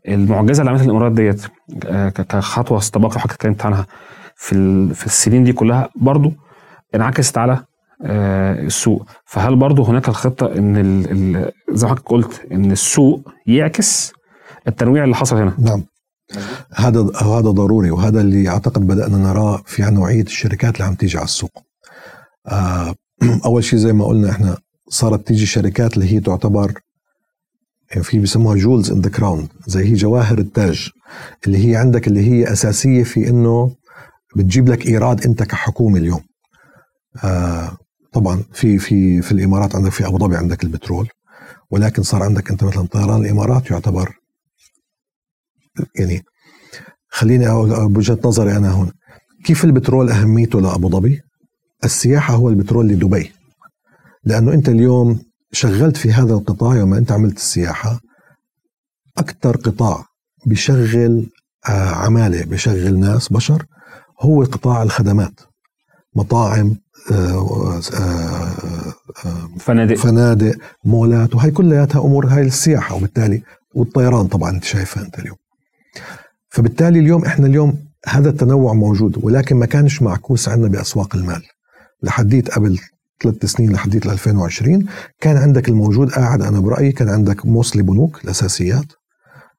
المعجزة 0.08 0.60
اللي 0.60 0.70
عملتها 0.70 0.84
الإمارات 0.84 1.12
ديت 1.12 1.42
آه، 1.86 2.08
كخطوة 2.08 2.78
استباقة 2.78 3.18
حضرتك 3.18 3.34
اتكلمت 3.34 3.66
عنها 3.66 3.86
في 4.36 4.54
في 4.94 5.06
السنين 5.06 5.44
دي 5.44 5.52
كلها 5.52 5.88
برضو 5.96 6.32
انعكست 6.94 7.38
على 7.38 7.64
آه، 8.02 8.60
السوق. 8.60 9.06
فهل 9.24 9.56
برضو 9.56 9.82
هناك 9.82 10.08
الخطة 10.08 10.46
إن 10.46 11.50
زي 11.70 11.86
ما 11.86 11.92
حضرتك 11.92 12.08
قلت 12.08 12.46
إن 12.52 12.72
السوق 12.72 13.28
يعكس 13.46 14.12
التنويع 14.68 15.04
اللي 15.04 15.14
حصل 15.14 15.36
هنا؟ 15.36 15.54
نعم. 15.58 15.84
هذا 16.74 17.00
هذا 17.22 17.50
ضروري 17.50 17.90
وهذا 17.90 18.20
اللي 18.20 18.48
أعتقد 18.48 18.86
بدأنا 18.86 19.16
نراه 19.16 19.62
في 19.66 19.82
نوعية 19.82 20.22
الشركات 20.22 20.74
اللي 20.74 20.84
عم 20.84 20.94
تيجي 20.94 21.16
على 21.18 21.24
السوق. 21.24 21.62
آه، 22.46 22.94
أول 23.46 23.64
شيء 23.64 23.78
زي 23.78 23.92
ما 23.92 24.04
قلنا 24.04 24.30
إحنا 24.30 24.56
صارت 24.88 25.26
تيجي 25.26 25.46
شركات 25.46 25.94
اللي 25.94 26.12
هي 26.12 26.20
تعتبر 26.20 26.72
في 28.02 28.18
بيسموها 28.18 28.56
jewels 28.56 28.90
in 28.90 29.00
the 29.00 29.10
crown 29.10 29.48
زي 29.66 29.84
هي 29.84 29.92
جواهر 29.92 30.38
التاج 30.38 30.90
اللي 31.46 31.70
هي 31.70 31.76
عندك 31.76 32.08
اللي 32.08 32.30
هي 32.30 32.52
أساسية 32.52 33.02
في 33.02 33.28
إنه 33.28 33.76
بتجيب 34.36 34.68
لك 34.68 34.86
إيراد 34.86 35.24
أنت 35.26 35.42
كحكومة 35.42 35.98
اليوم 35.98 36.20
آه 37.24 37.76
طبعا 38.12 38.42
في 38.52 38.78
في 38.78 39.22
في 39.22 39.32
الإمارات 39.32 39.76
عندك 39.76 39.90
في 39.90 40.06
أبو 40.06 40.18
ظبي 40.18 40.36
عندك 40.36 40.64
البترول 40.64 41.08
ولكن 41.70 42.02
صار 42.02 42.22
عندك 42.22 42.50
أنت 42.50 42.64
مثلا 42.64 42.86
طيران 42.86 43.20
الإمارات 43.20 43.70
يعتبر 43.70 44.14
يعني 45.94 46.22
خليني 47.08 47.46
بوجهة 47.88 48.18
نظري 48.24 48.56
أنا 48.56 48.70
هون 48.70 48.92
كيف 49.44 49.64
البترول 49.64 50.10
أهميته 50.10 50.60
لأبو 50.60 50.88
ظبي؟ 50.88 51.20
السياحة 51.84 52.34
هو 52.34 52.48
البترول 52.48 52.88
لدبي 52.88 53.32
لأنه 54.24 54.52
أنت 54.52 54.68
اليوم 54.68 55.20
شغلت 55.54 55.96
في 55.96 56.12
هذا 56.12 56.34
القطاع 56.34 56.76
يوم 56.76 56.94
أنت 56.94 57.12
عملت 57.12 57.36
السياحة 57.36 58.00
أكثر 59.18 59.56
قطاع 59.56 60.04
بيشغل 60.46 61.26
آه، 61.68 61.90
عمالة 61.90 62.44
بيشغل 62.44 62.98
ناس 63.00 63.32
بشر 63.32 63.66
هو 64.20 64.42
قطاع 64.42 64.82
الخدمات. 64.82 65.40
مطاعم 66.14 66.76
آه، 67.12 67.80
آه، 67.94 68.50
فنادق. 69.58 69.96
فنادق 69.96 70.56
مولات 70.84 71.34
وهي 71.34 71.50
كلياتها 71.50 72.00
أمور 72.00 72.26
هاي 72.26 72.42
السياحة 72.42 72.96
وبالتالي 72.96 73.42
والطيران 73.74 74.26
طبعا 74.26 74.50
أنت 74.50 74.64
شايفها 74.64 75.02
أنت 75.02 75.18
اليوم. 75.18 75.36
فبالتالي 76.48 76.98
اليوم 76.98 77.24
إحنا 77.24 77.46
اليوم 77.46 77.78
هذا 78.06 78.30
التنوع 78.30 78.72
موجود 78.72 79.18
ولكن 79.22 79.56
ما 79.56 79.66
كانش 79.66 80.02
معكوس 80.02 80.48
عندنا 80.48 80.68
بأسواق 80.68 81.16
المال. 81.16 81.42
لحديت 82.02 82.50
قبل 82.50 82.78
ثلاث 83.22 83.44
سنين 83.44 83.72
لحديت 83.72 84.06
2020 84.06 84.86
كان 85.20 85.36
عندك 85.36 85.68
الموجود 85.68 86.10
قاعد 86.10 86.42
أنا 86.42 86.60
برأيي 86.60 86.92
كان 86.92 87.08
عندك 87.08 87.46
موصلي 87.46 87.82
بنوك 87.82 88.24
الأساسيات. 88.24 88.86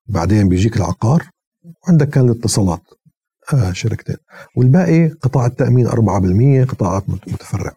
بعدين 0.07 0.49
بيجيك 0.49 0.77
العقار 0.77 1.23
وعندك 1.87 2.09
كان 2.09 2.25
الاتصالات. 2.29 2.81
آه 3.53 3.71
شركتين. 3.71 4.17
والباقي 4.57 5.07
قطاع 5.07 5.45
التأمين 5.45 5.87
4% 5.87 6.65
قطاعات 6.65 7.03
متفرعه 7.09 7.75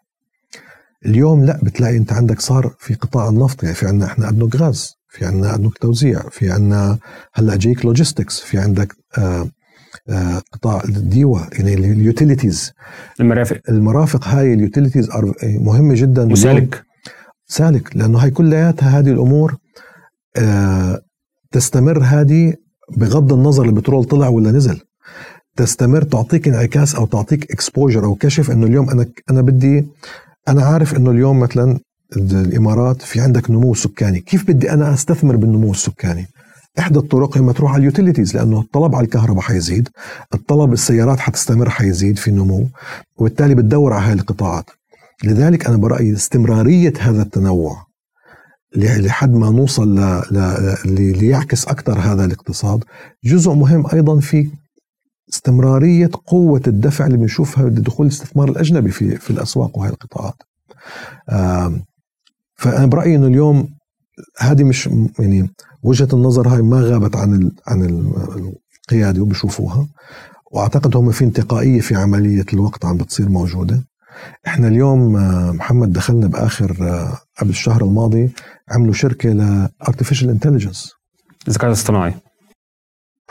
اليوم 1.07 1.45
لا 1.45 1.61
بتلاقي 1.63 1.97
أنت 1.97 2.13
عندك 2.13 2.41
صار 2.41 2.75
في 2.79 2.95
قطاع 2.95 3.29
النفط 3.29 3.63
يعني 3.63 3.75
في 3.75 3.87
عندنا 3.87 4.07
إحنا 4.07 4.29
ادنوك 4.29 4.57
غاز 4.57 4.95
في 5.09 5.25
عندنا 5.25 5.55
ادنوك 5.55 5.79
توزيع 5.79 6.23
في 6.31 6.51
عندنا 6.51 6.99
هلأ 7.35 7.57
جيك 7.57 7.85
logistics 7.85 8.41
في 8.41 8.59
عندك 8.59 8.97
آه، 9.19 9.49
قطاع 10.53 10.83
الديوة 10.85 11.49
يعني 11.53 11.75
ال 11.75 11.84
utilities 11.84 12.73
المرافق. 13.21 13.61
المرافق 13.69 14.29
هاي 14.29 14.55
ال 14.55 14.60
utilities 14.60 15.09
مهمة 15.43 15.95
جدا 15.95 16.33
وسالك. 16.33 16.83
سالك 17.47 17.97
لأنه 17.97 18.19
هاي 18.19 18.31
كلياتها 18.31 18.99
هذه 18.99 19.11
الأمور 19.11 19.57
آه، 20.37 21.01
تستمر 21.51 22.03
هذه 22.05 22.55
بغض 22.97 23.33
النظر 23.33 23.65
البترول 23.65 24.05
طلع 24.05 24.29
ولا 24.29 24.51
نزل. 24.51 24.81
تستمر 25.57 26.03
تعطيك 26.03 26.49
انعكاس 26.49 26.95
أو 26.95 27.07
تعطيك 27.07 27.51
exposure 27.53 28.05
أو 28.05 28.15
كشف 28.15 28.51
إنه 28.51 28.67
اليوم 28.67 28.91
أنا 28.91 29.07
أنا 29.31 29.41
بدي 29.43 29.87
أنا 30.49 30.63
عارف 30.63 30.97
إنه 30.97 31.11
اليوم 31.11 31.41
مثلا 31.41 31.79
الإمارات 32.17 33.03
في 33.03 33.21
عندك 33.21 33.51
نمو 33.51 33.75
سكاني. 33.75 34.21
كيف 34.21 34.51
بدي 34.51 34.71
أنا 34.73 34.95
أستثمر 34.95 35.37
بالنمو 35.37 35.71
السكاني؟ 35.71 36.27
إحدى 36.79 36.99
الطرق 36.99 37.39
هي 37.39 37.53
تروح 37.53 37.73
على 37.73 37.81
ال 37.81 37.86
utilities 37.86 38.37
لأنه 38.37 38.61
الطلب 38.61 38.95
على 38.95 39.05
الكهرباء 39.05 39.41
حيزيد 39.43 39.89
الطلب 40.35 40.73
السيارات 40.73 41.21
حتستمر 41.21 41.71
حيزيد 41.71 42.19
في 42.19 42.29
النمو 42.29 42.69
وبالتالي 43.17 43.55
بتدور 43.55 43.93
على 43.93 44.05
هذه 44.05 44.19
القطاعات 44.19 44.71
لذلك 45.25 45.67
أنا 45.67 45.77
برأيي 45.77 46.13
استمرارية 46.13 46.93
هذا 47.01 47.23
التنوع 47.23 47.87
لحد 48.77 49.33
ما 49.33 49.51
نوصل 49.51 49.95
ل... 49.99 50.23
ل... 50.85 51.19
ليعكس 51.19 51.69
أكثر 51.69 51.99
هذا 51.99 52.25
الاقتصاد 52.25 52.85
جزء 53.25 53.53
مهم 53.53 53.85
أيضا 53.93 54.21
في 54.21 54.49
استمرارية 55.33 56.11
قوة 56.27 56.63
الدفع 56.67 57.07
اللي 57.07 57.17
بنشوفها 57.17 57.65
بدخول 57.65 58.07
الاستثمار 58.07 58.49
الأجنبي 58.49 58.91
في 58.91 59.17
في 59.17 59.31
الأسواق 59.31 59.79
وهي 59.79 59.89
القطاعات. 59.91 60.35
فأنا 62.55 62.87
برأيي 62.87 63.17
إنه 63.17 63.27
اليوم 63.27 63.78
هذه 64.39 64.65
مش 64.65 64.89
يعني 65.19 65.51
وجهة 65.83 66.09
النظر 66.13 66.49
هاي 66.49 66.63
ما 66.63 66.81
غابت 66.81 67.17
عن 67.17 67.51
عن 67.67 67.83
القيادة 68.85 69.23
وبشوفوها 69.23 69.89
وأعتقد 70.51 70.97
هم 70.97 71.11
في 71.11 71.25
انتقائية 71.25 71.81
في 71.81 71.95
عملية 71.95 72.45
الوقت 72.53 72.85
عم 72.85 72.97
بتصير 72.97 73.29
موجودة. 73.29 73.85
إحنا 74.47 74.69
اليوم 74.69 75.17
آه، 75.17 75.53
محمد 75.53 75.93
دخلنا 75.93 76.27
بآخر 76.27 76.77
آه، 76.81 77.19
قبل 77.41 77.51
الشهر 77.51 77.85
الماضي 77.85 78.31
عملوا 78.69 78.93
شركة 78.93 79.31
ل 79.31 79.40
artificial 79.40 80.31
intelligence 80.31 80.93
الذكاء 81.49 81.67
الاصطناعي 81.67 82.15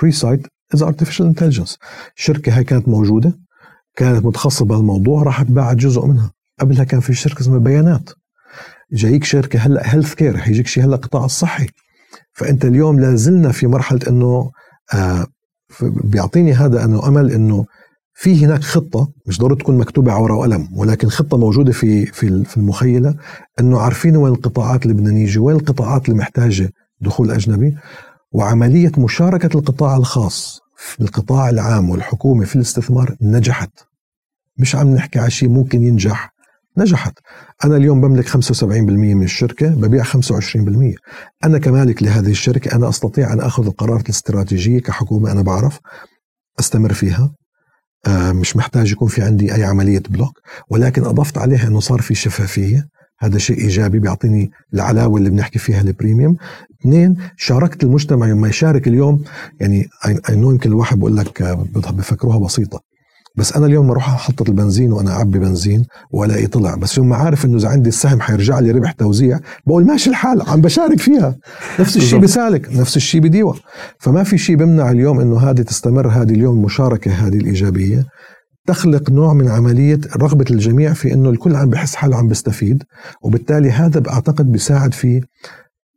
بري 0.01 0.11
سايت 0.11 0.47
is 0.73 0.83
artificial 0.83 1.25
intelligence 1.25 1.77
الشركة 2.17 2.57
هاي 2.57 2.63
كانت 2.63 2.87
موجودة 2.87 3.33
كانت 3.95 4.25
متخصصة 4.25 4.65
بهالموضوع 4.65 5.23
راحت 5.23 5.45
باعت 5.45 5.77
جزء 5.77 6.05
منها. 6.05 6.31
قبلها 6.59 6.83
كان 6.83 6.99
في 6.99 7.13
شركة 7.13 7.41
اسمها 7.41 7.57
بيانات. 7.57 8.09
جايك 8.91 9.23
شركة 9.23 9.59
هلا 9.59 9.93
healthcare 9.93 10.37
حيجيك 10.37 10.67
شيء 10.67 10.85
هلا 10.85 10.95
القطاع 10.95 11.25
الصحي. 11.25 11.67
فأنت 12.33 12.65
اليوم 12.65 12.99
لازلنا 12.99 13.51
في 13.51 13.67
مرحلة 13.67 13.99
إنه 14.07 14.51
آه 14.93 15.27
بيعطيني 15.81 16.53
هذا 16.53 16.85
انه 16.85 17.07
أمل 17.07 17.31
إنه 17.31 17.65
في 18.13 18.45
هناك 18.45 18.63
خطة 18.63 19.11
مش 19.25 19.39
ضروري 19.39 19.55
تكون 19.55 19.77
مكتوبة 19.77 20.11
على 20.11 20.23
ورقة 20.23 20.35
وقلم 20.35 20.69
ولكن 20.75 21.09
خطة 21.09 21.37
موجودة 21.37 21.71
في 21.71 22.05
في 22.05 22.43
في 22.43 22.57
المخيلة 22.57 23.15
إنه 23.59 23.79
عارفين 23.79 24.15
وين 24.15 24.33
القطاعات 24.33 24.83
اللي 24.83 24.93
بدنا 24.93 25.11
نيجي 25.11 25.39
وين 25.39 25.55
القطاعات 25.55 26.05
اللي 26.09 26.19
محتاجة 26.19 26.69
دخول 27.01 27.31
أجنبي. 27.31 27.75
وعملية 28.31 28.91
مشاركة 28.97 29.57
القطاع 29.57 29.97
الخاص 29.97 30.59
بالقطاع 30.99 31.49
العام 31.49 31.89
والحكومة 31.89 32.45
في 32.45 32.55
الاستثمار 32.55 33.15
نجحت. 33.21 33.69
مش 34.57 34.75
عم 34.75 34.87
نحكي 34.93 35.19
على 35.19 35.31
شيء 35.31 35.49
ممكن 35.49 35.83
ينجح. 35.83 36.33
نجحت. 36.77 37.13
أنا 37.65 37.75
اليوم 37.77 38.01
بملك 38.01 38.27
75% 38.27 38.63
من 38.63 39.23
الشركة 39.23 39.67
ببيع 39.67 40.03
25% 40.03 40.95
أنا 41.43 41.57
كمالك 41.57 42.03
لهذه 42.03 42.31
الشركة 42.31 42.75
أنا 42.75 42.89
أستطيع 42.89 43.33
أن 43.33 43.39
أخذ 43.39 43.65
القرارات 43.65 44.05
الاستراتيجية 44.05 44.79
كحكومة 44.79 45.31
أنا 45.31 45.41
بعرف 45.41 45.79
أستمر 46.59 46.93
فيها. 46.93 47.33
آه، 48.07 48.31
مش 48.31 48.55
محتاج 48.55 48.91
يكون 48.91 49.07
في 49.07 49.21
عندي 49.21 49.55
أي 49.55 49.63
عملية 49.63 50.03
block 50.09 50.39
ولكن 50.69 51.05
أضفت 51.05 51.37
عليها 51.37 51.67
أنه 51.67 51.79
صار 51.79 52.01
في 52.01 52.15
شفافية. 52.15 52.87
هذا 53.19 53.37
شيء 53.37 53.57
إيجابي 53.57 53.99
بيعطيني 53.99 54.51
العلاوة 54.73 55.17
اللي 55.17 55.29
بنحكي 55.29 55.59
فيها 55.59 55.81
ال 55.81 55.87
premium. 55.87 56.37
اثنين 56.81 57.17
شاركت 57.37 57.83
المجتمع 57.83 58.27
لما 58.27 58.47
يشارك 58.47 58.87
اليوم 58.87 59.23
يعني 59.59 59.89
I 60.29 60.35
know 60.35 60.51
يمكن 60.51 60.69
الواحد 60.69 60.99
بقول 60.99 61.17
لك 61.17 61.41
آه، 61.41 61.65
بفكروها 61.75 62.39
بسيطة. 62.39 62.86
بس 63.37 63.53
أنا 63.53 63.65
اليوم 63.65 63.91
أروح 63.91 64.09
أحط 64.09 64.41
البنزين 64.49 64.91
وأنا 64.93 65.11
أعبي 65.11 65.39
بنزين 65.39 65.85
وألاقي 66.11 66.47
طلع. 66.47 66.75
بس 66.75 66.97
يوم 66.97 67.09
ما 67.09 67.15
عارف 67.15 67.45
إنه 67.45 67.57
إذا 67.57 67.69
عندي 67.69 67.89
السهم 67.89 68.21
حيرجع 68.21 68.59
لي 68.59 68.71
ربح 68.71 68.91
توزيع 68.91 69.39
بقول 69.67 69.85
ماشي 69.85 70.09
الحال 70.09 70.41
عم 70.41 70.61
بشارك 70.61 70.99
فيها. 70.99 71.35
نفس 71.79 71.97
الشيء 71.97 72.19
بسالك 72.19 72.69
نفس 72.75 72.97
الشيء 72.97 73.21
بديوة. 73.21 73.55
فما 73.99 74.23
في 74.23 74.37
شيء 74.37 74.55
بمنع 74.55 74.91
اليوم 74.91 75.19
إنه 75.19 75.39
هذه 75.39 75.61
تستمر 75.61 76.07
هذه 76.07 76.31
اليوم 76.31 76.57
المشاركه 76.57 77.11
هذه 77.11 77.37
الإيجابية. 77.37 78.05
تخلق 78.67 79.11
نوع 79.11 79.33
من 79.33 79.47
عملية 79.47 79.99
رغبة 80.17 80.45
الجميع 80.51 80.93
في 80.93 81.13
أنه 81.13 81.29
الكل 81.29 81.55
عم 81.55 81.69
بحس 81.69 81.95
حاله 81.95 82.15
عم 82.15 82.27
بيستفيد 82.27 82.83
وبالتالي 83.21 83.71
هذا 83.71 83.99
بعتقد 83.99 84.51
بيساعد 84.51 84.93
في 84.93 85.21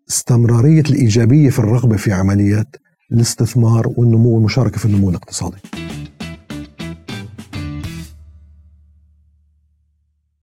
استمرارية 0.09 0.81
الإيجابية 0.81 1.51
في 1.51 1.59
الرغبة 1.59 1.97
في 1.97 2.13
عمليات 2.13 2.77
الاستثمار 3.13 3.89
والنمو 3.97 4.29
والمشاركة 4.29 4.79
في 4.79 4.85
النمو 4.85 5.11
الاقتصادي. 5.11 5.57